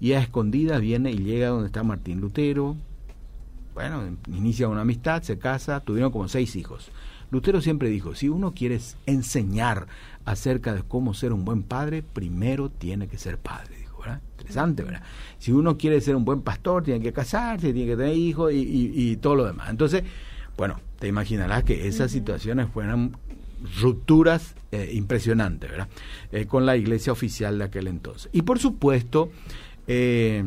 y 0.00 0.12
a 0.12 0.20
escondidas 0.20 0.80
viene 0.80 1.10
y 1.10 1.18
llega 1.18 1.48
donde 1.48 1.66
está 1.66 1.82
Martín 1.82 2.20
Lutero. 2.20 2.76
Bueno, 3.74 4.02
inicia 4.28 4.68
una 4.68 4.82
amistad, 4.82 5.22
se 5.22 5.38
casa, 5.38 5.80
tuvieron 5.80 6.10
como 6.10 6.28
seis 6.28 6.56
hijos. 6.56 6.90
Lutero 7.30 7.60
siempre 7.60 7.90
dijo, 7.90 8.14
si 8.14 8.28
uno 8.28 8.54
quiere 8.54 8.80
enseñar 9.06 9.86
acerca 10.24 10.74
de 10.74 10.82
cómo 10.82 11.14
ser 11.14 11.32
un 11.32 11.44
buen 11.44 11.62
padre, 11.62 12.02
primero 12.02 12.70
tiene 12.70 13.06
que 13.06 13.18
ser 13.18 13.38
padre. 13.38 13.76
Dijo, 13.76 14.00
¿verdad? 14.00 14.22
Interesante, 14.32 14.82
¿verdad? 14.82 15.02
Si 15.38 15.52
uno 15.52 15.76
quiere 15.76 16.00
ser 16.00 16.16
un 16.16 16.24
buen 16.24 16.40
pastor, 16.40 16.84
tiene 16.84 17.00
que 17.00 17.12
casarse, 17.12 17.72
tiene 17.72 17.90
que 17.90 17.96
tener 17.96 18.16
hijos 18.16 18.52
y, 18.54 19.16
todo 19.16 19.34
lo 19.34 19.44
demás. 19.44 19.68
Entonces, 19.68 20.04
bueno, 20.56 20.80
te 20.98 21.06
imaginarás 21.06 21.64
que 21.64 21.86
esas 21.86 22.10
situaciones 22.10 22.68
fueran 22.70 23.16
rupturas 23.80 24.54
eh, 24.70 24.90
impresionantes, 24.92 25.70
¿verdad? 25.70 25.88
Eh, 26.32 26.46
con 26.46 26.66
la 26.66 26.76
iglesia 26.76 27.12
oficial 27.12 27.58
de 27.58 27.64
aquel 27.64 27.86
entonces. 27.86 28.30
Y 28.32 28.42
por 28.42 28.58
supuesto, 28.58 29.30
eh, 29.86 30.44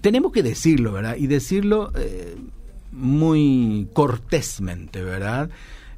tenemos 0.00 0.32
que 0.32 0.42
decirlo, 0.42 0.92
¿verdad? 0.92 1.16
Y 1.16 1.26
decirlo 1.26 1.92
muy 2.92 3.88
cortésmente, 3.92 5.02
¿verdad? 5.02 5.50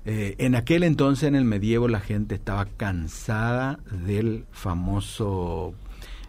En 0.04 0.54
aquel 0.54 0.85
entonces, 0.85 1.25
en 1.25 1.35
el 1.35 1.45
medievo, 1.45 1.88
la 1.88 1.99
gente 1.99 2.37
estaba 2.37 2.66
cansada 2.66 3.80
del 3.90 4.45
famoso 4.52 5.75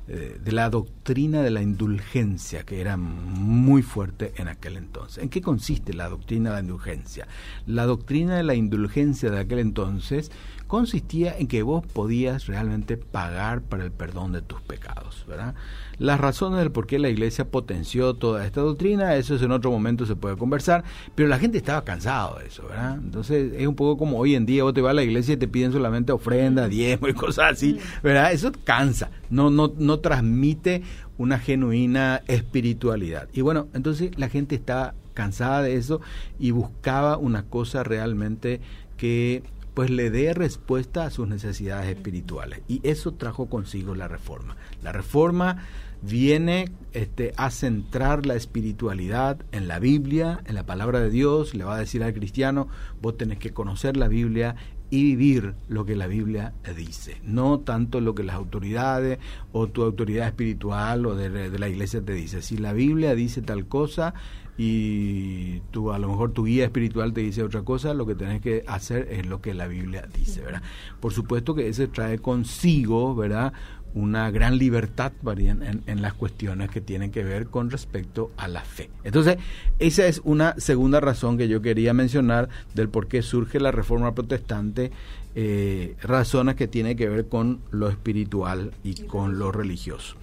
eh, 0.09 0.39
de 0.41 0.51
la 0.53 0.69
doctrina 0.69 1.41
de 1.41 1.51
la 1.51 1.61
indulgencia, 1.61 2.63
que 2.63 2.79
era 2.79 2.95
muy 2.95 3.81
fuerte 3.81 4.31
en 4.37 4.47
aquel 4.47 4.77
entonces. 4.77 5.21
¿En 5.21 5.29
qué 5.29 5.41
consiste 5.41 5.93
la 5.93 6.07
doctrina 6.07 6.51
de 6.51 6.55
la 6.55 6.61
indulgencia? 6.61 7.27
La 7.65 7.85
doctrina 7.85 8.37
de 8.37 8.43
la 8.43 8.55
indulgencia 8.55 9.29
de 9.29 9.39
aquel 9.39 9.59
entonces 9.59 10.31
consistía 10.67 11.36
en 11.38 11.47
que 11.47 11.63
vos 11.63 11.86
podías 11.86 12.45
realmente 12.45 12.97
pagar 12.97 13.62
para 13.62 13.86
el 13.86 13.91
perdón 13.91 14.33
de 14.33 14.41
tus 14.41 14.62
pecados, 14.62 15.25
¿verdad? 15.27 15.55
Las 15.97 16.19
razones 16.19 16.59
del 16.59 16.71
por 16.71 16.86
qué 16.86 17.00
la 17.00 17.09
iglesia 17.09 17.50
potenció 17.50 18.13
toda 18.13 18.45
esta 18.45 18.62
doctrina, 18.62 19.15
eso 19.15 19.36
es 19.36 19.41
en 19.41 19.51
otro 19.51 19.71
momento 19.71 20.05
se 20.05 20.15
puede 20.15 20.38
conversar, 20.38 20.83
pero 21.15 21.27
la 21.27 21.39
gente 21.39 21.57
estaba 21.57 21.83
cansado 21.83 22.39
de 22.39 22.47
eso, 22.47 22.67
¿verdad? 22.67 22.95
Entonces 22.95 23.53
es 23.57 23.65
un 23.65 23.75
poco 23.75 23.97
como 23.97 24.19
hoy 24.19 24.36
en 24.36 24.45
día 24.45 24.63
vos 24.63 24.74
te 24.74 24.81
vas 24.81 24.91
a 24.91 24.95
la 24.95 25.03
iglesia 25.03 25.33
y 25.33 25.38
te 25.38 25.47
piden 25.47 25.71
solamente 25.71 26.12
ofrenda, 26.12 26.67
diezmo 26.67 27.07
y 27.07 27.13
cosas 27.13 27.53
así, 27.53 27.79
¿verdad? 28.03 28.31
Eso 28.33 28.51
cansa, 28.63 29.09
no, 29.29 29.50
no, 29.50 29.74
no 29.77 30.00
transmite 30.00 30.83
una 31.17 31.39
genuina 31.39 32.21
espiritualidad. 32.27 33.27
Y 33.33 33.41
bueno, 33.41 33.67
entonces 33.74 34.12
la 34.17 34.29
gente 34.29 34.55
estaba 34.55 34.93
cansada 35.13 35.63
de 35.63 35.75
eso 35.77 36.00
y 36.38 36.51
buscaba 36.51 37.17
una 37.17 37.43
cosa 37.43 37.83
realmente 37.83 38.62
que 38.97 39.41
pues 39.77 39.91
le 39.91 40.10
dé 40.10 40.34
respuesta 40.34 41.05
a 41.05 41.12
sus 41.12 41.27
necesidades 41.27 41.96
espirituales. 41.96 42.62
Y 42.67 42.81
eso 42.81 43.13
trajo 43.13 43.46
consigo 43.46 43.93
la 43.93 44.07
reforma. 44.07 44.57
La 44.81 44.91
reforma 44.91 45.67
viene 46.01 46.72
este, 46.93 47.31
a 47.38 47.51
centrar 47.51 48.25
la 48.25 48.34
espiritualidad 48.34 49.38
en 49.51 49.67
la 49.67 49.77
Biblia, 49.77 50.41
en 50.48 50.55
la 50.55 50.65
palabra 50.65 51.00
de 51.00 51.12
Dios, 51.12 51.53
le 51.53 51.63
va 51.63 51.75
a 51.75 51.79
decir 51.79 52.01
al 52.01 52.15
cristiano, 52.15 52.69
vos 53.03 53.17
tenés 53.17 53.38
que 53.38 53.53
conocer 53.53 53.98
la 53.98 54.07
Biblia 54.07 54.55
y 54.89 55.15
vivir 55.15 55.53
lo 55.69 55.86
que 55.86 55.96
la 55.96 56.07
Biblia 56.07 56.55
dice, 56.75 57.22
no 57.24 57.60
tanto 57.60 58.01
lo 58.01 58.15
que 58.15 58.24
las 58.24 58.36
autoridades 58.36 59.19
o 59.51 59.67
tu 59.67 59.84
autoridad 59.84 60.27
espiritual 60.27 61.05
o 61.05 61.13
de, 61.13 61.29
de 61.29 61.60
la 61.60 61.69
iglesia 61.69 62.01
te 62.01 62.13
dice. 62.13 62.41
Si 62.41 62.57
la 62.57 62.74
Biblia 62.74 63.13
dice 63.13 63.43
tal 63.43 63.67
cosa, 63.67 64.15
y 64.57 65.59
tú 65.71 65.91
a 65.91 65.99
lo 65.99 66.07
mejor 66.07 66.31
tu 66.31 66.45
guía 66.45 66.65
espiritual 66.65 67.13
te 67.13 67.21
dice 67.21 67.43
otra 67.43 67.61
cosa, 67.61 67.93
lo 67.93 68.05
que 68.05 68.15
tenés 68.15 68.41
que 68.41 68.63
hacer 68.67 69.07
es 69.11 69.27
lo 69.27 69.41
que 69.41 69.53
la 69.53 69.67
Biblia 69.67 70.07
dice, 70.13 70.41
¿verdad? 70.41 70.63
Por 70.99 71.13
supuesto 71.13 71.53
que 71.53 71.67
ese 71.67 71.87
trae 71.87 72.19
consigo, 72.19 73.15
¿verdad? 73.15 73.53
una 73.93 74.29
gran 74.29 74.57
libertad 74.57 75.11
en, 75.37 75.83
en, 75.87 76.01
las 76.01 76.13
cuestiones 76.13 76.69
que 76.69 76.81
tienen 76.81 77.09
que 77.09 77.23
ver 77.23 77.47
con 77.47 77.71
respecto 77.71 78.31
a 78.37 78.47
la 78.47 78.61
fe. 78.61 78.91
Entonces, 79.03 79.37
esa 79.79 80.05
es 80.05 80.21
una 80.23 80.53
segunda 80.59 80.99
razón 80.99 81.37
que 81.37 81.47
yo 81.47 81.61
quería 81.63 81.93
mencionar 81.93 82.47
del 82.75 82.89
por 82.89 83.07
qué 83.07 83.23
surge 83.23 83.59
la 83.59 83.71
reforma 83.71 84.13
protestante, 84.13 84.91
eh, 85.33 85.95
razones 86.01 86.55
que 86.55 86.67
tienen 86.67 86.95
que 86.95 87.09
ver 87.09 87.27
con 87.27 87.59
lo 87.71 87.89
espiritual 87.89 88.71
y 88.83 89.03
con 89.03 89.39
lo 89.39 89.51
religioso. 89.51 90.15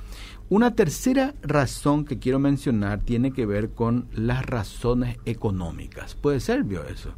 Una 0.55 0.77
tercera 0.77 1.35
razón 1.43 2.05
que 2.05 2.21
quiero 2.21 2.39
mencionar 2.39 3.01
tiene 3.01 3.33
que 3.33 3.45
ver 3.45 3.71
con 3.71 4.07
las 4.15 4.47
razones 4.47 5.19
económicas. 5.25 6.15
¿Puede 6.15 6.39
ser, 6.39 6.63
vio 6.63 6.85
eso? 6.85 7.13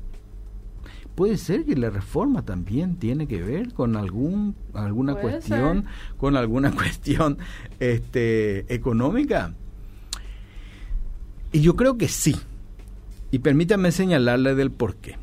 Puede 1.14 1.36
ser 1.36 1.66
que 1.66 1.76
la 1.76 1.90
reforma 1.90 2.46
también 2.46 2.96
tiene 2.96 3.26
que 3.26 3.42
ver 3.42 3.74
con 3.74 3.94
algún 3.94 4.56
alguna 4.72 5.16
cuestión, 5.16 5.84
con 6.16 6.34
alguna 6.34 6.70
cuestión 6.74 7.36
este, 7.78 8.72
económica. 8.74 9.52
Y 11.52 11.60
yo 11.60 11.76
creo 11.76 11.98
que 11.98 12.08
sí. 12.08 12.36
Y 13.30 13.40
permítame 13.40 13.92
señalarle 13.92 14.54
del 14.54 14.70
por 14.70 14.96
qué. 14.96 15.18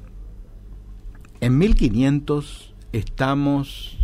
En 1.41 1.57
1500 1.57 2.75
estamos 2.91 4.02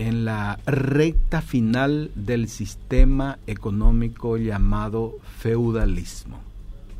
en 0.00 0.24
la 0.24 0.58
recta 0.64 1.42
final 1.42 2.10
del 2.14 2.48
sistema 2.48 3.38
económico 3.46 4.38
llamado 4.38 5.18
feudalismo, 5.40 6.40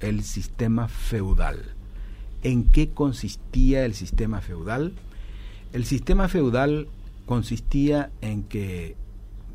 el 0.01 0.23
sistema 0.23 0.87
feudal. 0.87 1.65
¿En 2.43 2.65
qué 2.65 2.91
consistía 2.91 3.87
el 3.87 3.95
sistema 3.95 4.43
feudal? 4.43 4.93
El 5.73 5.87
sistema 5.87 6.29
feudal 6.29 6.89
consistía 7.25 8.11
en 8.21 8.43
que, 8.43 8.97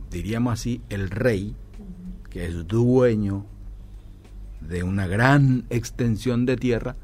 diríamos 0.09 0.53
así, 0.53 0.81
el 0.89 1.11
rey, 1.11 1.53
que 2.31 2.47
es 2.47 2.67
dueño 2.67 3.45
de 4.59 4.81
una 4.81 5.05
gran 5.05 5.65
extensión 5.69 6.47
de 6.47 6.57
tierra, 6.57 6.95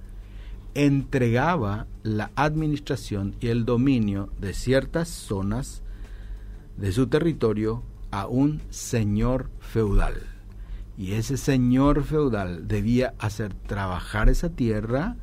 entregaba 0.73 1.85
la 2.01 2.31
administración 2.35 3.35
y 3.39 3.49
el 3.49 3.63
dominio 3.63 4.31
de 4.39 4.55
ciertas 4.55 5.07
zonas 5.07 5.83
de 6.77 6.91
su 6.91 7.07
territorio 7.07 7.83
a 8.11 8.27
un 8.27 8.61
señor 8.69 9.49
feudal. 9.59 10.15
Y 10.97 11.13
ese 11.13 11.37
señor 11.37 12.03
feudal 12.03 12.67
debía 12.67 13.13
hacer 13.17 13.53
trabajar 13.53 14.29
esa 14.29 14.49
tierra, 14.49 15.15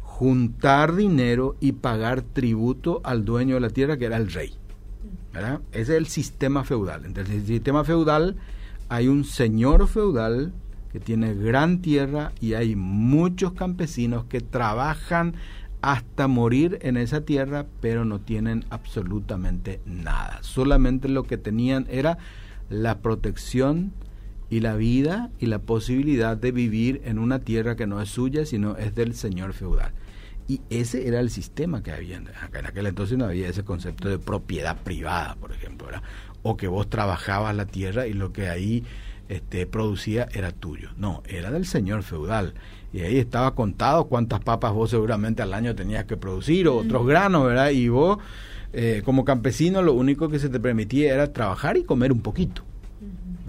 juntar 0.00 0.96
dinero 0.96 1.56
y 1.60 1.72
pagar 1.72 2.22
tributo 2.22 3.00
al 3.04 3.24
dueño 3.24 3.54
de 3.54 3.60
la 3.60 3.70
tierra, 3.70 3.96
que 3.96 4.06
era 4.06 4.16
el 4.16 4.32
rey. 4.32 4.54
Ese 5.72 5.80
es 5.80 5.88
el 5.90 6.06
sistema 6.06 6.64
feudal. 6.64 7.04
Entonces, 7.04 7.34
en 7.34 7.40
el 7.40 7.46
sistema 7.46 7.84
feudal 7.84 8.36
hay 8.88 9.08
un 9.08 9.24
señor 9.24 9.86
feudal 9.86 10.52
que 10.92 10.98
tiene 10.98 11.34
gran 11.34 11.80
tierra 11.80 12.32
y 12.40 12.54
hay 12.54 12.74
muchos 12.74 13.52
campesinos 13.52 14.24
que 14.24 14.40
trabajan 14.40 15.34
hasta 15.82 16.28
morir 16.28 16.78
en 16.82 16.96
esa 16.96 17.22
tierra, 17.22 17.66
pero 17.80 18.04
no 18.04 18.20
tienen 18.20 18.64
absolutamente 18.70 19.80
nada. 19.86 20.38
Solamente 20.42 21.08
lo 21.08 21.24
que 21.24 21.38
tenían 21.38 21.86
era 21.90 22.18
la 22.68 22.98
protección 22.98 23.92
y 24.50 24.60
la 24.60 24.74
vida 24.74 25.30
y 25.38 25.46
la 25.46 25.60
posibilidad 25.60 26.36
de 26.36 26.52
vivir 26.52 27.00
en 27.04 27.18
una 27.18 27.38
tierra 27.38 27.76
que 27.76 27.86
no 27.86 28.02
es 28.02 28.10
suya, 28.10 28.44
sino 28.44 28.76
es 28.76 28.94
del 28.94 29.14
señor 29.14 29.52
feudal. 29.52 29.92
Y 30.48 30.60
ese 30.68 31.06
era 31.06 31.20
el 31.20 31.30
sistema 31.30 31.82
que 31.82 31.92
había. 31.92 32.16
En 32.16 32.28
aquel 32.66 32.86
entonces 32.86 33.16
no 33.16 33.26
había 33.26 33.48
ese 33.48 33.64
concepto 33.64 34.08
de 34.08 34.18
propiedad 34.18 34.76
privada, 34.82 35.36
por 35.36 35.52
ejemplo, 35.52 35.86
o 36.42 36.56
que 36.56 36.66
vos 36.66 36.90
trabajabas 36.90 37.54
la 37.54 37.66
tierra 37.66 38.08
y 38.08 38.14
lo 38.14 38.32
que 38.32 38.48
ahí 38.48 38.84
este, 39.28 39.66
producía 39.66 40.28
era 40.32 40.50
tuyo. 40.50 40.90
No, 40.96 41.22
era 41.26 41.52
del 41.52 41.66
señor 41.66 42.02
feudal 42.02 42.54
y 42.92 43.00
ahí 43.00 43.18
estaba 43.18 43.54
contado 43.54 44.06
cuántas 44.06 44.40
papas 44.40 44.72
vos 44.72 44.90
seguramente 44.90 45.42
al 45.42 45.54
año 45.54 45.74
tenías 45.74 46.04
que 46.06 46.16
producir 46.16 46.68
o 46.68 46.76
otros 46.76 47.06
granos, 47.06 47.46
¿verdad? 47.46 47.70
Y 47.70 47.88
vos, 47.88 48.18
eh, 48.72 49.02
como 49.04 49.24
campesino, 49.24 49.82
lo 49.82 49.94
único 49.94 50.28
que 50.28 50.38
se 50.38 50.48
te 50.48 50.58
permitía 50.58 51.14
era 51.14 51.32
trabajar 51.32 51.76
y 51.76 51.84
comer 51.84 52.12
un 52.12 52.20
poquito. 52.20 52.62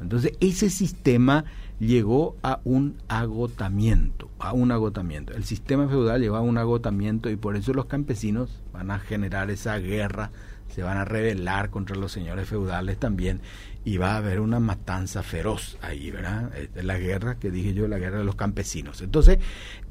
Entonces, 0.01 0.33
ese 0.39 0.69
sistema 0.69 1.45
llegó 1.79 2.35
a 2.43 2.59
un 2.63 2.97
agotamiento, 3.07 4.29
a 4.37 4.53
un 4.53 4.71
agotamiento. 4.71 5.33
El 5.33 5.43
sistema 5.43 5.87
feudal 5.87 6.21
llegó 6.21 6.35
a 6.35 6.41
un 6.41 6.57
agotamiento 6.57 7.29
y 7.29 7.35
por 7.35 7.55
eso 7.55 7.73
los 7.73 7.85
campesinos 7.85 8.59
van 8.71 8.91
a 8.91 8.99
generar 8.99 9.49
esa 9.49 9.77
guerra, 9.79 10.31
se 10.73 10.83
van 10.83 10.97
a 10.97 11.05
rebelar 11.05 11.69
contra 11.69 11.95
los 11.95 12.11
señores 12.11 12.47
feudales 12.47 12.97
también 12.97 13.41
y 13.83 13.97
va 13.97 14.13
a 14.13 14.17
haber 14.17 14.39
una 14.39 14.59
matanza 14.59 15.23
feroz 15.23 15.77
ahí, 15.81 16.11
¿verdad? 16.11 16.51
La 16.75 16.99
guerra 16.99 17.39
que 17.39 17.49
dije 17.49 17.73
yo, 17.73 17.87
la 17.87 17.97
guerra 17.97 18.19
de 18.19 18.23
los 18.23 18.35
campesinos. 18.35 19.01
Entonces, 19.01 19.39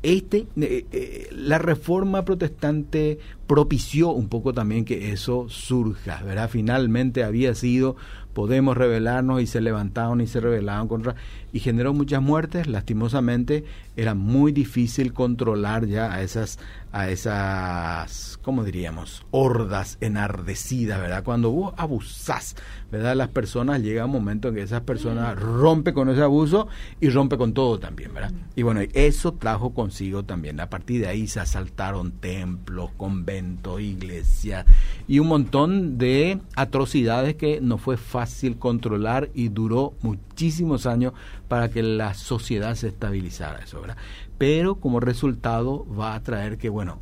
este, 0.03 0.47
eh, 0.61 0.87
eh, 0.93 1.29
la 1.33 1.59
reforma 1.59 2.25
protestante 2.25 3.19
propició 3.49 4.11
un 4.11 4.29
poco 4.29 4.55
también 4.55 4.85
que 4.85 5.11
eso 5.11 5.49
surja, 5.49 6.23
¿verdad? 6.23 6.49
Finalmente 6.49 7.25
había 7.25 7.53
sido, 7.57 7.97
podemos 8.33 8.77
rebelarnos 8.77 9.43
y 9.43 9.49
se 9.49 9.61
levantaron 9.61 10.21
y 10.21 10.29
se 10.29 10.39
rebelaron 10.39 10.87
contra, 10.87 11.17
y 11.53 11.59
generó 11.59 11.93
muchas 11.93 12.23
muertes, 12.23 12.69
lastimosamente 12.69 13.65
era 13.97 14.15
muy 14.15 14.53
difícil 14.53 15.13
controlar 15.13 15.87
ya 15.87 16.13
a 16.13 16.23
esas, 16.23 16.61
a 16.93 17.09
esas, 17.09 18.39
¿cómo 18.43 18.65
diríamos? 18.65 19.25
Hordas 19.31 19.99
enardecidas, 20.01 21.01
¿verdad? 21.01 21.23
Cuando 21.25 21.51
vos 21.51 21.75
abusás, 21.77 22.57
¿verdad? 22.91 23.17
Las 23.17 23.29
personas, 23.29 23.83
llega 23.83 24.05
un 24.05 24.13
momento 24.13 24.49
en 24.49 24.57
que 24.57 24.63
esas 24.63 24.83
personas 24.83 25.39
rompe 25.39 25.93
con 25.93 26.09
ese 26.09 26.23
abuso 26.23 26.69
y 27.01 27.09
rompe 27.09 27.37
con 27.37 27.55
todo 27.55 27.79
también, 27.79 28.13
¿verdad? 28.13 28.33
Y 28.57 28.63
bueno, 28.63 28.81
eso 28.93 29.33
trajo 29.33 29.75
consigo 29.75 30.25
también, 30.25 30.61
a 30.61 30.69
partir 30.69 31.01
de 31.03 31.09
ahí 31.09 31.27
se 31.27 31.41
asaltaron 31.41 32.13
templos, 32.13 32.91
conventos, 32.97 33.81
iglesia 33.81 34.65
y 35.07 35.19
un 35.19 35.29
montón 35.29 35.99
de 35.99 36.41
atrocidades 36.57 37.37
que 37.37 37.61
no 37.61 37.79
fue 37.79 37.97
fácil 37.97 38.59
controlar 38.59 39.31
y 39.35 39.49
duró 39.49 39.95
muchísimos 40.03 40.87
años 40.87 41.13
para 41.49 41.71
que 41.71 41.83
la 41.83 42.15
sociedad 42.15 42.75
se 42.75 42.89
estabilizara 42.89 43.61
eso, 43.61 43.81
¿verdad? 43.81 43.97
Pero 44.39 44.77
como 44.77 45.01
resultado 45.01 45.87
va 45.95 46.15
a 46.15 46.23
traer 46.23 46.59
que, 46.59 46.69
bueno, 46.69 46.99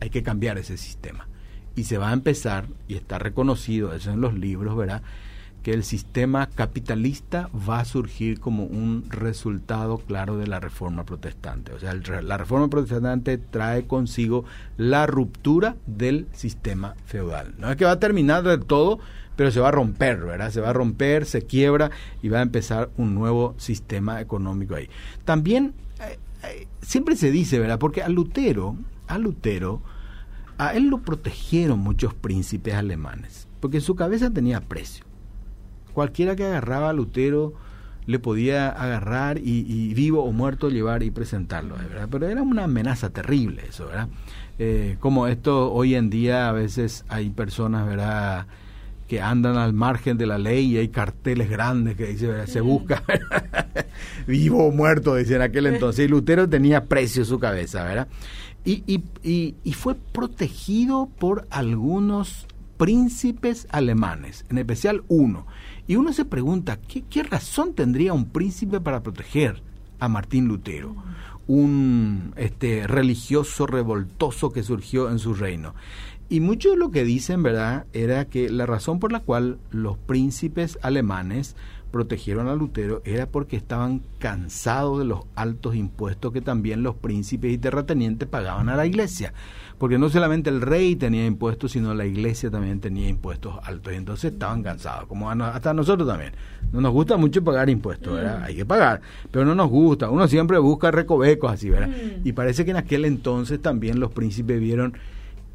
hay 0.00 0.10
que 0.10 0.22
cambiar 0.22 0.58
ese 0.58 0.76
sistema. 0.76 1.28
Y 1.76 1.84
se 1.84 1.98
va 1.98 2.10
a 2.10 2.12
empezar, 2.12 2.66
y 2.88 2.94
está 2.94 3.18
reconocido 3.18 3.92
eso 3.92 4.10
en 4.10 4.20
los 4.20 4.34
libros, 4.34 4.76
¿verdad? 4.76 5.02
que 5.66 5.72
el 5.72 5.82
sistema 5.82 6.46
capitalista 6.46 7.50
va 7.68 7.80
a 7.80 7.84
surgir 7.84 8.38
como 8.38 8.62
un 8.62 9.04
resultado 9.10 9.98
claro 9.98 10.36
de 10.36 10.46
la 10.46 10.60
reforma 10.60 11.02
protestante. 11.02 11.72
O 11.72 11.80
sea, 11.80 11.92
la 12.22 12.38
reforma 12.38 12.68
protestante 12.68 13.36
trae 13.36 13.84
consigo 13.84 14.44
la 14.76 15.08
ruptura 15.08 15.74
del 15.88 16.28
sistema 16.32 16.94
feudal. 17.06 17.54
No 17.58 17.68
es 17.68 17.76
que 17.76 17.84
va 17.84 17.90
a 17.90 17.98
terminar 17.98 18.44
del 18.44 18.64
todo, 18.64 19.00
pero 19.34 19.50
se 19.50 19.58
va 19.58 19.66
a 19.66 19.72
romper, 19.72 20.18
¿verdad? 20.18 20.52
Se 20.52 20.60
va 20.60 20.70
a 20.70 20.72
romper, 20.72 21.26
se 21.26 21.42
quiebra 21.42 21.90
y 22.22 22.28
va 22.28 22.38
a 22.38 22.42
empezar 22.42 22.90
un 22.96 23.16
nuevo 23.16 23.56
sistema 23.58 24.20
económico 24.20 24.76
ahí. 24.76 24.88
También 25.24 25.74
eh, 25.98 26.16
eh, 26.44 26.68
siempre 26.80 27.16
se 27.16 27.32
dice, 27.32 27.58
¿verdad? 27.58 27.80
Porque 27.80 28.04
a 28.04 28.08
Lutero, 28.08 28.76
a 29.08 29.18
Lutero, 29.18 29.82
a 30.58 30.74
él 30.74 30.88
lo 30.88 31.02
protegieron 31.02 31.78
muchos 31.78 32.14
príncipes 32.14 32.74
alemanes, 32.74 33.48
porque 33.60 33.78
en 33.78 33.82
su 33.82 33.94
cabeza 33.94 34.30
tenía 34.30 34.60
precio 34.60 35.06
cualquiera 35.96 36.36
que 36.36 36.44
agarraba 36.44 36.90
a 36.90 36.92
Lutero 36.92 37.54
le 38.04 38.18
podía 38.18 38.68
agarrar 38.68 39.38
y, 39.38 39.94
vivo 39.94 40.22
o 40.24 40.30
muerto 40.30 40.68
llevar 40.68 41.02
y 41.02 41.10
presentarlo, 41.10 41.74
¿verdad? 41.74 42.06
Pero 42.10 42.28
era 42.28 42.42
una 42.42 42.64
amenaza 42.64 43.08
terrible 43.08 43.62
eso, 43.66 43.86
¿verdad? 43.86 44.08
Eh, 44.58 44.98
como 45.00 45.26
esto 45.26 45.72
hoy 45.72 45.94
en 45.94 46.10
día 46.10 46.50
a 46.50 46.52
veces 46.52 47.06
hay 47.08 47.30
personas, 47.30 47.88
¿verdad? 47.88 48.46
que 49.08 49.22
andan 49.22 49.56
al 49.56 49.72
margen 49.72 50.18
de 50.18 50.26
la 50.26 50.36
ley 50.36 50.72
y 50.72 50.78
hay 50.78 50.88
carteles 50.88 51.48
grandes 51.48 51.96
que 51.96 52.08
dicen, 52.08 52.46
se 52.48 52.60
busca 52.60 53.04
vivo 54.26 54.66
o 54.66 54.72
muerto, 54.72 55.14
decían 55.14 55.42
aquel 55.42 55.66
entonces. 55.66 56.06
Y 56.06 56.08
Lutero 56.08 56.48
tenía 56.48 56.86
precio 56.86 57.24
su 57.24 57.38
cabeza, 57.38 57.84
¿verdad? 57.84 58.08
Y, 58.66 58.82
y, 59.22 59.54
y, 59.62 59.72
fue 59.74 59.94
protegido 59.94 61.08
por 61.20 61.46
algunos 61.50 62.48
príncipes 62.76 63.68
alemanes, 63.70 64.44
en 64.50 64.58
especial 64.58 65.04
uno. 65.06 65.46
Y 65.86 65.94
uno 65.94 66.12
se 66.12 66.24
pregunta, 66.24 66.76
¿qué, 66.80 67.22
razón 67.22 67.74
tendría 67.74 68.12
un 68.12 68.26
príncipe 68.26 68.80
para 68.80 69.04
proteger 69.04 69.62
a 70.00 70.08
Martín 70.08 70.48
Lutero? 70.48 70.96
un 71.48 72.32
este, 72.34 72.88
religioso 72.88 73.68
revoltoso 73.68 74.50
que 74.50 74.64
surgió 74.64 75.10
en 75.10 75.20
su 75.20 75.32
reino. 75.32 75.76
Y 76.28 76.40
mucho 76.40 76.70
de 76.70 76.76
lo 76.76 76.90
que 76.90 77.04
dicen, 77.04 77.44
¿verdad?, 77.44 77.86
era 77.92 78.24
que 78.24 78.50
la 78.50 78.66
razón 78.66 78.98
por 78.98 79.12
la 79.12 79.20
cual 79.20 79.58
los 79.70 79.96
príncipes 79.96 80.76
alemanes 80.82 81.54
protegieron 81.90 82.48
a 82.48 82.54
Lutero 82.54 83.00
era 83.04 83.26
porque 83.26 83.56
estaban 83.56 84.02
cansados 84.18 84.98
de 84.98 85.04
los 85.04 85.20
altos 85.34 85.74
impuestos 85.74 86.32
que 86.32 86.40
también 86.40 86.82
los 86.82 86.96
príncipes 86.96 87.52
y 87.52 87.58
terratenientes 87.58 88.28
pagaban 88.28 88.68
a 88.68 88.76
la 88.76 88.86
iglesia. 88.86 89.32
Porque 89.78 89.98
no 89.98 90.08
solamente 90.08 90.48
el 90.48 90.62
rey 90.62 90.96
tenía 90.96 91.26
impuestos, 91.26 91.72
sino 91.72 91.92
la 91.94 92.06
iglesia 92.06 92.50
también 92.50 92.80
tenía 92.80 93.08
impuestos 93.08 93.56
altos. 93.62 93.92
Y 93.92 93.96
entonces 93.96 94.32
estaban 94.32 94.62
cansados, 94.62 95.06
como 95.06 95.30
hasta 95.30 95.74
nosotros 95.74 96.08
también. 96.08 96.32
No 96.72 96.80
nos 96.80 96.92
gusta 96.92 97.16
mucho 97.16 97.44
pagar 97.44 97.68
impuestos, 97.68 98.14
¿verdad? 98.14 98.40
Mm. 98.40 98.44
Hay 98.44 98.56
que 98.56 98.64
pagar, 98.64 99.00
pero 99.30 99.44
no 99.44 99.54
nos 99.54 99.68
gusta. 99.68 100.10
Uno 100.10 100.26
siempre 100.28 100.58
busca 100.58 100.90
recovecos 100.90 101.52
así, 101.52 101.68
¿verdad? 101.68 101.88
Mm. 101.88 102.26
Y 102.26 102.32
parece 102.32 102.64
que 102.64 102.70
en 102.70 102.78
aquel 102.78 103.04
entonces 103.04 103.60
también 103.60 104.00
los 104.00 104.12
príncipes 104.12 104.58
vieron 104.60 104.96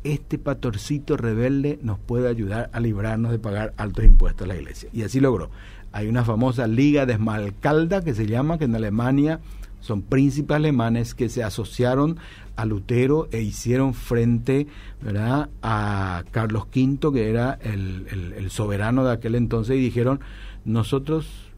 este 0.03 0.39
patorcito 0.39 1.15
rebelde 1.15 1.79
nos 1.83 1.99
puede 1.99 2.27
ayudar 2.27 2.69
a 2.73 2.79
librarnos 2.79 3.31
de 3.31 3.39
pagar 3.39 3.73
altos 3.77 4.05
impuestos 4.05 4.45
a 4.45 4.47
la 4.47 4.55
iglesia. 4.55 4.89
Y 4.93 5.03
así 5.03 5.19
logró. 5.19 5.49
Hay 5.91 6.07
una 6.07 6.23
famosa 6.23 6.67
liga 6.67 7.05
de 7.05 7.13
Esmalcalda 7.13 8.03
que 8.03 8.13
se 8.13 8.27
llama, 8.27 8.57
que 8.57 8.65
en 8.65 8.75
Alemania 8.75 9.39
son 9.81 10.03
príncipes 10.03 10.55
alemanes 10.55 11.13
que 11.15 11.27
se 11.27 11.43
asociaron 11.43 12.17
a 12.55 12.65
Lutero 12.65 13.27
e 13.31 13.41
hicieron 13.41 13.93
frente 13.93 14.67
¿verdad? 15.01 15.49
a 15.61 16.23
Carlos 16.31 16.67
V, 16.73 17.11
que 17.11 17.29
era 17.29 17.57
el, 17.63 18.49
soberano 18.49 19.03
de 19.03 19.11
aquel 19.11 19.35
entonces, 19.35 19.75
y 19.75 19.79
dijeron, 19.79 20.19
nosotros 20.63 21.51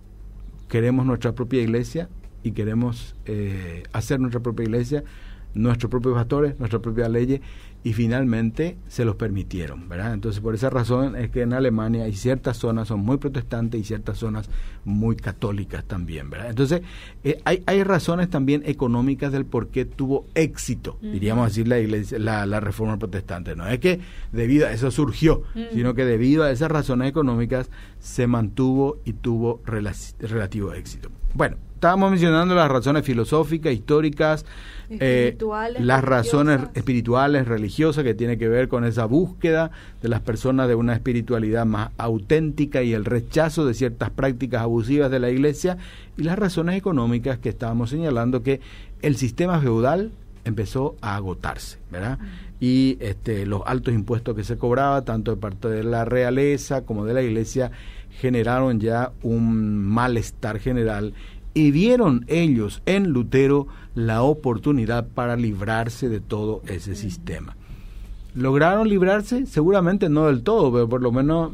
queremos 0.70 1.06
nuestra 1.06 1.34
propia 1.34 1.62
iglesia 1.62 2.10
y 2.44 2.52
queremos 2.52 3.16
eh, 3.26 3.84
hacer 3.92 4.20
nuestra 4.20 4.42
propia 4.42 4.64
iglesia, 4.64 5.04
nuestros 5.54 5.90
propios 5.90 6.16
pastores, 6.16 6.58
nuestra 6.60 6.80
propia 6.80 7.10
ley, 7.10 7.42
y 7.84 7.94
finalmente 7.94 8.78
se 8.88 9.04
los 9.04 9.16
permitieron, 9.16 9.90
¿verdad? 9.90 10.14
Entonces, 10.14 10.42
por 10.42 10.56
esa 10.56 10.70
razón 10.70 11.16
es 11.18 11.30
que 11.32 11.42
en 11.42 11.54
Alemania 11.54 12.06
hay 12.06 12.14
ciertas 12.14 12.58
zonas 12.58 12.88
son 12.88 13.02
muy 13.02 13.18
protestantes 13.18 13.82
y 13.82 13.84
ciertas 13.84 14.18
zonas 14.18 14.50
muy 14.86 15.16
católicas 15.18 15.84
también, 15.84 16.30
¿verdad? 16.30 16.50
Entonces, 16.50 16.82
eh, 17.24 17.42
hay, 17.44 17.62
hay 17.66 17.84
razones 17.84 18.30
también 18.30 18.64
económicas 18.66 19.32
del 19.34 19.46
por 19.46 19.68
qué 19.68 19.84
tuvo 19.84 20.26
éxito, 20.34 20.98
diríamos 21.02 21.48
así, 21.48 21.66
la, 21.66 21.80
iglesia, 21.80 22.20
la, 22.20 22.46
la, 22.46 22.62
reforma 22.62 22.98
protestante. 22.98 23.56
No 23.56 23.68
es 23.68 23.80
que 23.80 24.00
debido 24.32 24.68
a 24.68 24.72
eso 24.72 24.90
surgió, 24.90 25.44
sino 25.74 25.94
que 25.94 26.06
debido 26.06 26.44
a 26.44 26.52
esas 26.52 26.72
razones 26.72 27.10
económicas 27.10 27.70
se 28.00 28.28
mantuvo 28.28 29.00
y 29.04 29.14
tuvo 29.14 29.62
relativo 29.66 30.74
éxito. 30.74 31.10
Bueno, 31.34 31.58
estábamos 31.84 32.12
mencionando 32.12 32.56
las 32.56 32.72
razones 32.72 33.04
filosóficas, 33.04 33.74
históricas, 33.74 34.46
eh, 34.90 35.38
las 35.82 36.02
razones 36.02 36.62
espirituales, 36.76 37.46
religiosas, 37.46 38.06
que 38.06 38.14
tiene 38.14 38.38
que 38.38 38.48
ver 38.48 38.70
con 38.70 38.86
esa 38.86 39.04
búsqueda 39.04 39.70
de 40.02 40.08
las 40.08 40.22
personas 40.22 40.70
de 40.70 40.76
una 40.76 40.94
espiritualidad 40.94 41.66
más 41.66 41.90
auténtica 41.98 42.84
y 42.84 42.94
el 42.94 43.04
rechazo 43.04 43.66
de 43.66 43.74
ciertas 43.74 44.12
prácticas 44.12 44.62
abusivas 44.62 45.12
de 45.12 45.20
la 45.20 45.30
iglesia, 45.30 45.78
y 46.16 46.24
las 46.24 46.40
razones 46.40 46.78
económicas 46.78 47.38
que 47.38 47.50
estábamos 47.50 47.90
señalando 47.90 48.44
que 48.44 48.62
el 49.02 49.18
sistema 49.18 49.60
feudal 49.60 50.14
empezó 50.46 50.96
a 51.02 51.18
agotarse, 51.18 51.80
¿verdad? 51.92 52.18
Y 52.62 52.96
este, 53.02 53.46
los 53.46 53.62
altos 53.66 53.94
impuestos 53.94 54.38
que 54.38 54.46
se 54.46 54.58
cobraba, 54.58 55.02
tanto 55.02 55.32
de 55.32 55.38
parte 55.38 55.68
de 55.68 55.84
la 55.84 56.06
realeza 56.06 56.86
como 56.86 57.04
de 57.04 57.14
la 57.14 57.22
iglesia, 57.22 57.72
generaron 58.22 58.80
ya 58.80 59.12
un 59.22 59.84
malestar 59.84 60.60
general 60.60 61.14
y 61.54 61.72
vieron 61.72 62.26
ellos 62.28 62.82
en 62.86 63.10
Lutero 63.10 63.68
la 63.96 64.24
oportunidad 64.24 65.08
para 65.08 65.36
librarse 65.36 66.10
de 66.10 66.20
todo 66.20 66.62
ese 66.68 66.96
sistema. 66.96 67.56
¿Lograron 68.36 68.90
librarse? 68.90 69.46
Seguramente 69.46 70.10
no 70.10 70.26
del 70.26 70.42
todo, 70.42 70.72
pero 70.72 70.90
por 70.90 71.02
lo 71.02 71.12
menos 71.12 71.52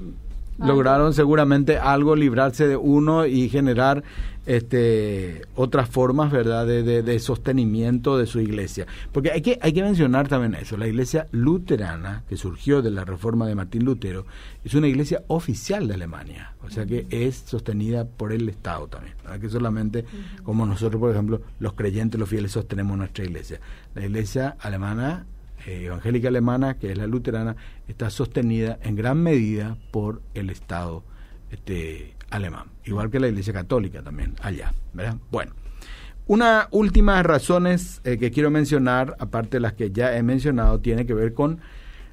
lograron 0.60 1.14
seguramente 1.14 1.78
algo 1.78 2.16
librarse 2.16 2.68
de 2.68 2.76
uno 2.76 3.26
y 3.26 3.50
generar 3.50 4.04
este 4.46 5.44
otras 5.56 5.90
formas 5.90 6.32
verdad 6.32 6.66
de, 6.66 7.20
sostenimiento 7.20 8.18
de 8.18 8.26
su 8.26 8.40
iglesia. 8.40 8.88
Porque 9.12 9.32
hay 9.32 9.42
que 9.42 9.60
hay 9.62 9.74
que 9.74 9.84
mencionar 9.84 10.28
también 10.28 10.56
eso. 10.56 10.76
La 10.76 10.88
iglesia 10.88 11.28
luterana 11.32 12.24
que 12.28 12.36
surgió 12.36 12.82
de 12.82 12.90
la 12.90 13.06
reforma 13.06 13.46
de 13.48 13.56
Martín 13.56 13.86
Lutero 13.86 14.26
es 14.64 14.74
una 14.74 14.88
iglesia 14.88 15.24
oficial 15.28 15.88
de 15.88 15.94
Alemania. 15.94 16.54
O 16.64 16.70
sea 16.70 16.86
que 16.86 17.06
es 17.10 17.36
sostenida 17.36 18.06
por 18.06 18.32
el 18.32 18.50
Estado 18.50 18.88
también 18.88 19.16
¿verdad? 19.24 19.40
que 19.40 19.50
solamente 19.50 20.06
como 20.44 20.66
nosotros 20.66 21.00
por 21.00 21.12
ejemplo 21.12 21.42
los 21.60 21.74
creyentes 21.74 22.20
los 22.20 22.30
fieles 22.30 22.52
sostenemos 22.52 22.98
nuestra 22.98 23.24
iglesia. 23.24 23.60
La 23.94 24.06
iglesia 24.06 24.56
alemana 24.60 25.26
eh, 25.70 25.86
evangélica 25.86 26.30
alemana, 26.30 26.80
que 26.80 26.92
es 26.92 26.98
la 26.98 27.06
luterana, 27.06 27.56
está 27.88 28.10
sostenida 28.10 28.80
en 28.82 28.96
gran 28.96 29.22
medida 29.22 29.78
por 29.92 30.24
el 30.34 30.50
Estado 30.50 31.04
este, 31.52 32.16
alemán, 32.32 32.66
igual 32.86 33.12
que 33.12 33.20
la 33.20 33.28
Iglesia 33.28 33.54
Católica 33.54 34.02
también 34.02 34.34
allá. 34.42 34.74
Bueno, 35.30 35.54
una 36.26 36.70
última 36.72 37.22
razones 37.22 38.02
eh, 38.04 38.18
que 38.18 38.32
quiero 38.32 38.50
mencionar, 38.50 39.16
aparte 39.20 39.58
de 39.58 39.62
las 39.62 39.74
que 39.74 39.92
ya 39.92 40.18
he 40.18 40.24
mencionado, 40.24 40.80
tiene 40.80 41.06
que 41.06 41.14
ver 41.14 41.36
con 41.36 41.60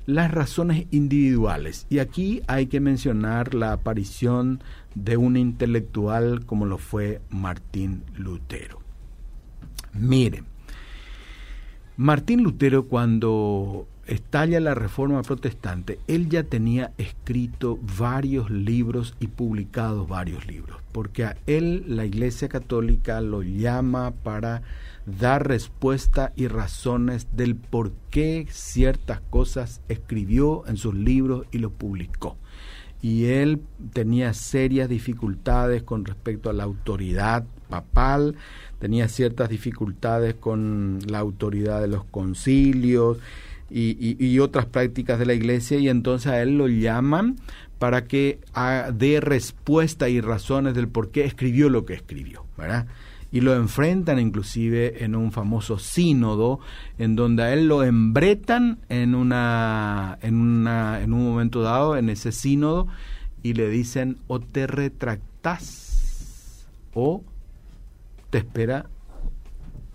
las 0.05 0.31
razones 0.31 0.87
individuales. 0.91 1.87
Y 1.89 2.01
aquí 2.01 2.43
hay 2.49 2.67
que 2.67 2.81
mencionar 2.81 3.55
la 3.55 3.73
aparición 3.73 4.63
de 4.95 5.17
un 5.17 5.39
intelectual 5.39 6.45
como 6.45 6.67
lo 6.67 6.77
fue 6.77 7.23
Martín 7.31 8.05
Lutero. 8.17 8.81
Miren, 9.95 10.45
Martín 11.99 12.43
Lutero 12.43 12.89
cuando 12.89 13.89
estalla 14.07 14.61
la 14.61 14.75
reforma 14.75 15.23
protestante, 15.23 15.99
él 16.07 16.29
ya 16.29 16.43
tenía 16.43 16.93
escrito 16.99 17.79
varios 17.99 18.51
libros 18.51 19.15
y 19.19 19.29
publicado 19.29 20.07
varios 20.07 20.47
libros, 20.47 20.83
porque 20.93 21.25
a 21.25 21.39
él 21.47 21.85
la 21.89 22.05
Iglesia 22.05 22.51
Católica 22.51 23.23
lo 23.23 23.43
llama 23.43 24.11
para 24.11 24.61
dar 25.07 25.49
respuesta 25.49 26.35
y 26.37 26.49
razones 26.49 27.29
del 27.33 27.57
por 27.57 27.93
qué 28.11 28.47
ciertas 28.51 29.23
cosas 29.31 29.81
escribió 29.89 30.67
en 30.67 30.77
sus 30.77 30.95
libros 30.95 31.47
y 31.51 31.59
los 31.59 31.73
publicó. 31.73 32.37
Y 33.01 33.27
él 33.27 33.63
tenía 33.95 34.35
serias 34.35 34.91
dificultades 34.91 35.83
con 35.83 36.05
respecto 36.05 36.51
a 36.51 36.53
la 36.53 36.65
autoridad 36.65 37.47
papal, 37.69 38.37
tenía 38.79 39.09
ciertas 39.09 39.49
dificultades 39.49 40.35
con 40.35 40.99
la 41.07 41.19
autoridad 41.19 41.81
de 41.81 41.89
los 41.89 42.05
concilios 42.05 43.19
y, 43.71 44.39
otras 44.39 44.67
prácticas 44.67 45.19
de 45.19 45.27
la 45.27 45.35
iglesia 45.35 45.79
y 45.79 45.89
entonces 45.89 46.31
a 46.31 46.41
él 46.41 46.57
lo 46.57 46.69
llaman 46.69 47.37
para 47.79 48.05
que 48.05 48.39
dé 48.95 49.21
respuesta 49.21 50.09
y 50.09 50.21
razones 50.21 50.75
del 50.75 50.89
por 50.89 51.11
qué 51.11 51.25
escribió 51.25 51.69
lo 51.69 51.85
que 51.85 51.95
escribió, 51.95 52.45
¿verdad? 52.57 52.87
Y 53.33 53.41
lo 53.41 53.55
enfrentan 53.57 54.21
inclusive 54.21 55.03
en 55.05 55.17
un 55.17 55.33
famoso 55.33 55.79
sínodo 55.79 56.61
en 56.97 57.17
donde 57.17 57.43
a 57.43 57.53
él 57.53 57.67
lo 57.67 57.83
embretan 57.83 58.79
en 58.89 59.17
una 59.17 60.17
en 60.23 60.37
una 60.37 61.03
en 61.03 61.13
un 61.13 61.25
momento 61.25 61.61
dado 61.61 61.97
en 61.97 62.09
ese 62.09 62.31
sínodo 62.31 62.87
y 63.43 63.55
le 63.55 63.69
dicen 63.69 64.19
o 64.29 64.39
te 64.39 64.69
retractas 64.69 66.67
o 66.95 67.25
te 68.31 68.39
espera 68.39 68.87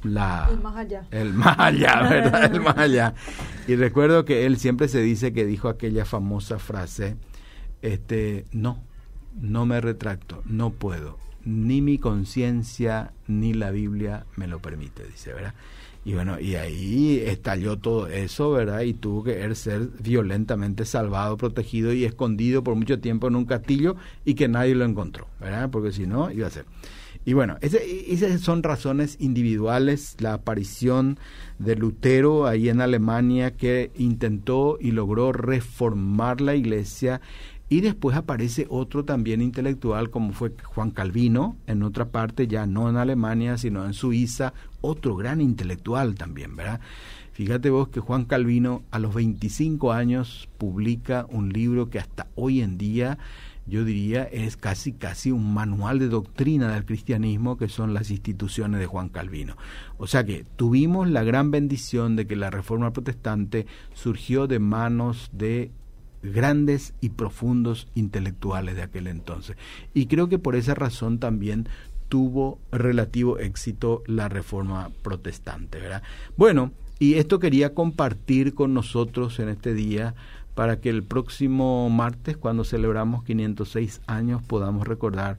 la 0.03 0.49
el 0.51 0.61
más 0.61 0.75
allá. 0.75 1.07
El 1.11 1.33
más 1.33 1.59
allá, 1.59 2.01
¿verdad? 2.09 2.55
El 2.55 2.61
más 2.61 2.77
allá. 2.77 3.13
Y 3.67 3.75
recuerdo 3.75 4.25
que 4.25 4.45
él 4.45 4.57
siempre 4.57 4.87
se 4.87 5.01
dice 5.01 5.33
que 5.33 5.45
dijo 5.45 5.69
aquella 5.69 6.05
famosa 6.05 6.59
frase, 6.59 7.15
este, 7.81 8.45
no, 8.51 8.83
no 9.39 9.65
me 9.65 9.79
retracto, 9.81 10.41
no 10.45 10.71
puedo, 10.71 11.17
ni 11.45 11.81
mi 11.81 11.97
conciencia 11.97 13.13
ni 13.27 13.53
la 13.53 13.71
Biblia 13.71 14.25
me 14.35 14.47
lo 14.47 14.59
permite, 14.59 15.05
dice, 15.05 15.33
¿verdad? 15.33 15.53
Y 16.03 16.13
bueno, 16.13 16.39
y 16.39 16.55
ahí 16.55 17.21
estalló 17.23 17.77
todo 17.77 18.07
eso, 18.07 18.49
¿verdad? 18.51 18.81
Y 18.81 18.93
tuvo 18.93 19.23
que 19.23 19.53
ser 19.53 19.81
violentamente 19.99 20.83
salvado, 20.85 21.37
protegido 21.37 21.93
y 21.93 22.05
escondido 22.05 22.63
por 22.63 22.75
mucho 22.75 22.99
tiempo 22.99 23.27
en 23.27 23.35
un 23.35 23.45
castillo 23.45 23.95
y 24.25 24.33
que 24.33 24.47
nadie 24.47 24.73
lo 24.73 24.83
encontró, 24.83 25.27
¿verdad? 25.39 25.69
Porque 25.69 25.91
si 25.91 26.07
no, 26.07 26.31
iba 26.31 26.47
a 26.47 26.49
ser. 26.49 26.65
Y 27.23 27.33
bueno, 27.33 27.57
esas 27.61 28.41
son 28.41 28.63
razones 28.63 29.17
individuales, 29.19 30.15
la 30.19 30.33
aparición 30.33 31.19
de 31.59 31.75
Lutero 31.75 32.47
ahí 32.47 32.69
en 32.69 32.81
Alemania 32.81 33.51
que 33.51 33.91
intentó 33.95 34.77
y 34.81 34.91
logró 34.91 35.31
reformar 35.31 36.41
la 36.41 36.55
iglesia 36.55 37.21
y 37.69 37.79
después 37.79 38.17
aparece 38.17 38.65
otro 38.69 39.05
también 39.05 39.41
intelectual 39.41 40.09
como 40.09 40.33
fue 40.33 40.51
Juan 40.61 40.91
Calvino, 40.91 41.55
en 41.67 41.83
otra 41.83 42.09
parte 42.09 42.47
ya 42.47 42.65
no 42.65 42.89
en 42.89 42.97
Alemania, 42.97 43.57
sino 43.57 43.85
en 43.85 43.93
Suiza, 43.93 44.53
otro 44.81 45.15
gran 45.15 45.39
intelectual 45.39 46.15
también, 46.15 46.55
¿verdad? 46.55 46.81
Fíjate 47.31 47.69
vos 47.69 47.87
que 47.87 48.01
Juan 48.01 48.25
Calvino 48.25 48.83
a 48.91 48.99
los 48.99 49.13
25 49.13 49.93
años 49.93 50.49
publica 50.57 51.25
un 51.29 51.53
libro 51.53 51.89
que 51.89 51.99
hasta 51.99 52.27
hoy 52.35 52.61
en 52.61 52.77
día 52.77 53.17
yo 53.67 53.85
diría, 53.85 54.23
es 54.23 54.57
casi, 54.57 54.91
casi 54.93 55.31
un 55.31 55.53
manual 55.53 55.99
de 55.99 56.09
doctrina 56.09 56.73
del 56.73 56.85
cristianismo 56.85 57.57
que 57.57 57.69
son 57.69 57.93
las 57.93 58.09
instituciones 58.09 58.79
de 58.79 58.87
Juan 58.87 59.09
Calvino. 59.09 59.55
O 59.97 60.07
sea 60.07 60.25
que 60.25 60.45
tuvimos 60.55 61.09
la 61.09 61.23
gran 61.23 61.51
bendición 61.51 62.15
de 62.15 62.27
que 62.27 62.35
la 62.35 62.49
reforma 62.49 62.91
protestante 62.91 63.67
surgió 63.93 64.47
de 64.47 64.59
manos 64.59 65.29
de 65.31 65.71
grandes 66.23 66.93
y 67.01 67.09
profundos 67.09 67.87
intelectuales 67.95 68.75
de 68.75 68.83
aquel 68.83 69.07
entonces. 69.07 69.57
Y 69.93 70.07
creo 70.07 70.29
que 70.29 70.39
por 70.39 70.55
esa 70.55 70.75
razón 70.75 71.19
también 71.19 71.67
tuvo 72.09 72.59
relativo 72.71 73.39
éxito 73.39 74.03
la 74.05 74.27
reforma 74.27 74.89
protestante, 75.01 75.79
¿verdad? 75.79 76.03
Bueno, 76.35 76.71
y 76.99 77.15
esto 77.15 77.39
quería 77.39 77.73
compartir 77.73 78.53
con 78.53 78.73
nosotros 78.73 79.39
en 79.39 79.49
este 79.49 79.73
día 79.73 80.13
para 80.55 80.79
que 80.79 80.89
el 80.89 81.03
próximo 81.03 81.89
martes, 81.89 82.37
cuando 82.37 82.63
celebramos 82.63 83.23
506 83.23 84.01
años, 84.07 84.41
podamos 84.43 84.87
recordar 84.87 85.37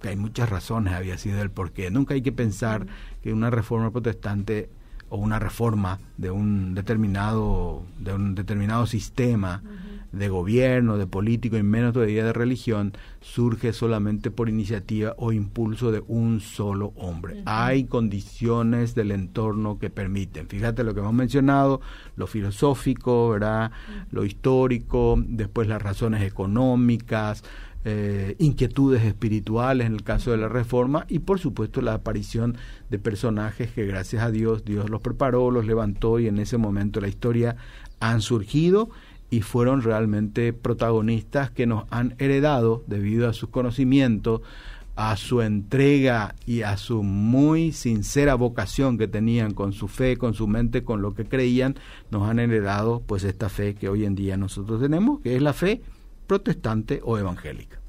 que 0.00 0.10
hay 0.10 0.16
muchas 0.16 0.50
razones 0.50 0.92
había 0.92 1.16
sido 1.16 1.40
el 1.40 1.50
porqué. 1.50 1.90
Nunca 1.90 2.14
hay 2.14 2.22
que 2.22 2.32
pensar 2.32 2.86
que 3.22 3.32
una 3.32 3.50
reforma 3.50 3.90
protestante 3.90 4.68
o 5.08 5.16
una 5.16 5.38
reforma 5.38 5.98
de 6.18 6.30
un 6.30 6.74
determinado 6.74 7.84
de 7.98 8.14
un 8.14 8.34
determinado 8.34 8.86
sistema 8.86 9.62
de 10.14 10.28
gobierno, 10.28 10.96
de 10.96 11.06
político 11.06 11.56
y 11.56 11.62
menos 11.62 11.92
todavía 11.92 12.24
de 12.24 12.32
religión 12.32 12.92
surge 13.20 13.72
solamente 13.72 14.30
por 14.30 14.48
iniciativa 14.48 15.14
o 15.16 15.32
impulso 15.32 15.90
de 15.90 16.02
un 16.06 16.40
solo 16.40 16.92
hombre. 16.96 17.42
Hay 17.46 17.84
condiciones 17.84 18.94
del 18.94 19.10
entorno 19.10 19.78
que 19.78 19.90
permiten. 19.90 20.48
Fíjate 20.48 20.84
lo 20.84 20.94
que 20.94 21.00
hemos 21.00 21.14
mencionado, 21.14 21.80
lo 22.16 22.26
filosófico, 22.26 23.30
¿verdad? 23.30 23.72
Lo 24.10 24.24
histórico, 24.24 25.16
después 25.26 25.68
las 25.68 25.82
razones 25.82 26.22
económicas, 26.22 27.42
eh, 27.86 28.34
inquietudes 28.38 29.04
espirituales 29.04 29.86
en 29.86 29.92
el 29.92 30.02
caso 30.02 30.30
de 30.30 30.38
la 30.38 30.48
reforma 30.48 31.04
y 31.06 31.18
por 31.18 31.38
supuesto 31.38 31.82
la 31.82 31.92
aparición 31.92 32.56
de 32.88 32.98
personajes 32.98 33.72
que 33.72 33.84
gracias 33.84 34.22
a 34.22 34.30
Dios 34.30 34.64
Dios 34.64 34.88
los 34.88 35.02
preparó, 35.02 35.50
los 35.50 35.66
levantó 35.66 36.18
y 36.18 36.26
en 36.26 36.38
ese 36.38 36.56
momento 36.56 37.02
la 37.02 37.08
historia 37.08 37.56
han 38.00 38.22
surgido 38.22 38.88
y 39.34 39.40
fueron 39.40 39.82
realmente 39.82 40.52
protagonistas 40.52 41.50
que 41.50 41.66
nos 41.66 41.86
han 41.90 42.14
heredado 42.18 42.84
debido 42.86 43.28
a 43.28 43.32
sus 43.32 43.48
conocimientos, 43.48 44.42
a 44.94 45.16
su 45.16 45.42
entrega 45.42 46.36
y 46.46 46.62
a 46.62 46.76
su 46.76 47.02
muy 47.02 47.72
sincera 47.72 48.36
vocación 48.36 48.96
que 48.96 49.08
tenían 49.08 49.52
con 49.52 49.72
su 49.72 49.88
fe, 49.88 50.16
con 50.16 50.34
su 50.34 50.46
mente, 50.46 50.84
con 50.84 51.02
lo 51.02 51.14
que 51.14 51.24
creían, 51.24 51.74
nos 52.12 52.28
han 52.28 52.38
heredado 52.38 53.02
pues 53.04 53.24
esta 53.24 53.48
fe 53.48 53.74
que 53.74 53.88
hoy 53.88 54.04
en 54.04 54.14
día 54.14 54.36
nosotros 54.36 54.80
tenemos, 54.80 55.18
que 55.18 55.34
es 55.34 55.42
la 55.42 55.52
fe 55.52 55.82
protestante 56.28 57.00
o 57.02 57.18
evangélica. 57.18 57.80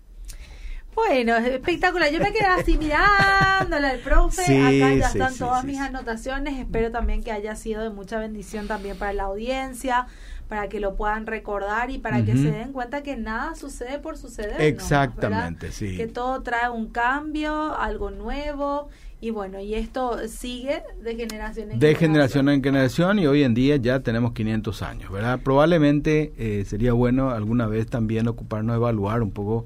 Bueno, 0.96 1.36
espectacular. 1.36 2.10
Yo 2.10 2.20
me 2.20 2.32
quedé 2.32 2.48
así 2.48 2.78
mirándole 2.78 3.88
al 3.88 4.00
profe. 4.00 4.44
Acá 4.62 4.96
ya 4.96 5.08
están 5.08 5.38
todas 5.38 5.66
mis 5.66 5.78
anotaciones. 5.78 6.58
Espero 6.58 6.90
también 6.90 7.22
que 7.22 7.34
haya 7.34 7.56
sido 7.58 7.84
de 7.84 7.90
mucha 7.90 8.18
bendición 8.18 8.68
también 8.68 8.98
para 8.98 9.12
la 9.12 9.24
audiencia, 9.24 10.08
para 10.48 10.70
que 10.70 10.80
lo 10.80 10.96
puedan 10.96 11.26
recordar 11.26 11.90
y 11.90 11.98
para 11.98 12.24
que 12.24 12.38
se 12.38 12.52
den 12.52 12.72
cuenta 12.72 13.04
que 13.04 13.18
nada 13.18 13.56
sucede 13.56 14.00
por 14.00 14.18
suceder. 14.18 14.62
Exactamente, 14.62 15.72
sí. 15.72 15.98
Que 15.98 16.08
todo 16.08 16.42
trae 16.42 16.70
un 16.70 16.90
cambio, 16.90 17.76
algo 17.78 18.12
nuevo. 18.12 18.90
Y 19.22 19.32
bueno, 19.32 19.60
y 19.60 19.74
esto 19.74 20.28
sigue 20.28 20.84
de 21.02 21.16
generación 21.16 21.72
en 21.72 21.80
de 21.80 21.88
generación. 21.88 21.90
De 21.90 21.96
generación 21.96 22.50
en 22.50 22.64
generación 22.64 23.20
y 23.20 23.28
hoy 23.28 23.44
en 23.44 23.54
día 23.54 23.78
ya 23.78 24.02
tenemos 24.02 24.34
500 24.34 24.82
años, 24.84 25.12
¿verdad? 25.12 25.40
Probablemente 25.42 26.34
eh, 26.38 26.64
sería 26.66 26.94
bueno 26.94 27.32
alguna 27.32 27.66
vez 27.66 27.88
también 27.88 28.28
ocuparnos 28.28 28.74
de 28.74 28.78
evaluar 28.78 29.24
un 29.24 29.32
poco 29.32 29.66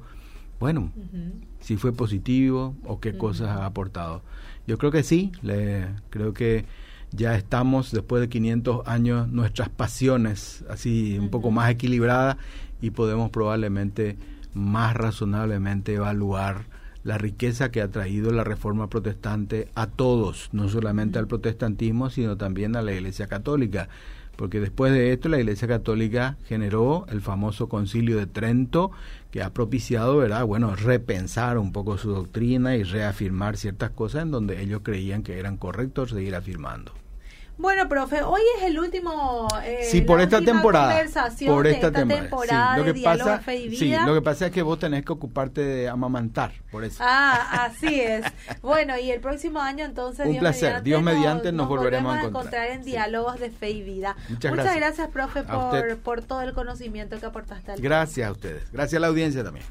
bueno, 0.59 0.91
si 1.61 1.77
fue 1.77 1.93
positivo 1.93 2.75
o 2.83 2.99
qué 2.99 3.17
cosas 3.17 3.49
ha 3.49 3.65
aportado. 3.65 4.21
Yo 4.67 4.77
creo 4.77 4.91
que 4.91 5.03
sí, 5.03 5.31
le, 5.41 5.87
creo 6.09 6.33
que 6.33 6.65
ya 7.11 7.35
estamos 7.35 7.91
después 7.91 8.21
de 8.21 8.29
500 8.29 8.87
años 8.87 9.27
nuestras 9.29 9.69
pasiones 9.69 10.63
así 10.69 11.17
un 11.17 11.29
poco 11.29 11.51
más 11.51 11.71
equilibradas 11.71 12.37
y 12.81 12.91
podemos 12.91 13.29
probablemente 13.31 14.17
más 14.53 14.95
razonablemente 14.95 15.95
evaluar 15.95 16.65
la 17.03 17.17
riqueza 17.17 17.71
que 17.71 17.81
ha 17.81 17.89
traído 17.89 18.31
la 18.31 18.43
reforma 18.43 18.89
protestante 18.89 19.69
a 19.73 19.87
todos, 19.87 20.49
no 20.51 20.67
solamente 20.67 21.17
al 21.17 21.27
protestantismo, 21.27 22.09
sino 22.09 22.37
también 22.37 22.75
a 22.75 22.81
la 22.81 22.91
Iglesia 22.91 23.27
Católica 23.27 23.87
porque 24.39 24.61
después 24.61 24.93
de 24.93 25.11
esto 25.11 25.27
la 25.27 25.37
Iglesia 25.37 25.67
Católica 25.67 26.37
generó 26.45 27.05
el 27.09 27.19
famoso 27.19 27.67
Concilio 27.67 28.15
de 28.15 28.25
Trento, 28.25 28.89
que 29.31 29.43
ha 29.43 29.53
propiciado, 29.53 30.15
¿verdad? 30.15 30.45
Bueno, 30.45 30.77
repensar 30.77 31.57
un 31.57 31.73
poco 31.73 31.97
su 31.97 32.11
doctrina 32.11 32.77
y 32.77 32.83
reafirmar 32.83 33.57
ciertas 33.57 33.89
cosas 33.89 34.23
en 34.23 34.31
donde 34.31 34.61
ellos 34.61 34.79
creían 34.81 35.23
que 35.23 35.39
eran 35.39 35.57
correctos 35.57 36.11
seguir 36.11 36.35
afirmando. 36.35 36.93
Bueno, 37.59 37.89
profe, 37.89 38.23
hoy 38.23 38.39
es 38.57 38.63
el 38.63 38.79
último. 38.79 39.45
Eh, 39.65 39.85
sí, 39.91 39.99
por 39.99 40.21
esta 40.21 40.39
temporada. 40.41 40.87
Por 41.45 41.67
esta, 41.67 41.91
temporada. 41.91 42.77
lo, 42.77 42.85
que 42.85 42.93
pasa, 43.01 43.41
sí, 43.45 43.93
lo 44.05 44.13
que 44.13 44.21
pasa 44.21 44.45
es 44.45 44.53
que 44.53 44.61
vos 44.61 44.79
tenés 44.79 45.03
que 45.03 45.11
ocuparte 45.11 45.61
de 45.61 45.89
amamantar, 45.89 46.53
por 46.71 46.85
eso. 46.85 47.03
Ah, 47.05 47.65
así 47.65 47.99
es. 47.99 48.25
bueno, 48.61 48.97
y 48.97 49.11
el 49.11 49.19
próximo 49.19 49.59
año 49.59 49.83
entonces. 49.83 50.25
Un 50.25 50.39
placer. 50.39 50.81
Dios 50.83 51.03
mediante 51.03 51.51
nos, 51.51 51.67
volveremos 51.67 52.15
a 52.15 52.23
encontrar. 52.23 52.69
en 52.69 52.83
diálogos 52.83 53.41
de 53.41 53.49
fe 53.51 53.71
y 53.71 53.83
vida. 53.83 54.15
Muchas, 54.29 54.53
gracias. 54.53 55.09
profe, 55.09 55.43
por, 55.43 55.97
por 55.97 56.21
todo 56.21 56.41
el 56.43 56.53
conocimiento 56.53 57.19
que 57.19 57.25
aportaste 57.25 57.73
al 57.73 57.81
Gracias 57.81 58.25
a 58.25 58.31
ustedes. 58.31 58.71
Gracias 58.71 58.97
a 58.97 59.01
la 59.01 59.07
audiencia 59.07 59.43
también. 59.43 59.65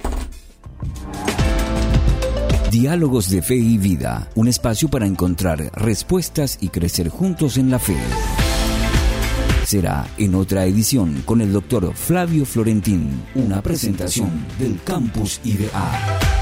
Diálogos 2.71 3.31
de 3.31 3.41
Fe 3.41 3.57
y 3.57 3.79
Vida, 3.79 4.29
un 4.35 4.47
espacio 4.47 4.91
para 4.91 5.07
encontrar 5.07 5.71
respuestas 5.73 6.59
y 6.61 6.69
crecer 6.69 7.09
juntos 7.09 7.57
en 7.57 7.71
la 7.71 7.79
fe. 7.79 7.97
Será 9.65 10.07
en 10.19 10.35
otra 10.35 10.67
edición 10.67 11.23
con 11.25 11.41
el 11.41 11.51
doctor 11.51 11.95
Flavio 11.95 12.45
Florentín, 12.45 13.23
una 13.35 13.63
presentación 13.63 14.45
del 14.59 14.79
Campus 14.83 15.41
IDA. 15.45 16.38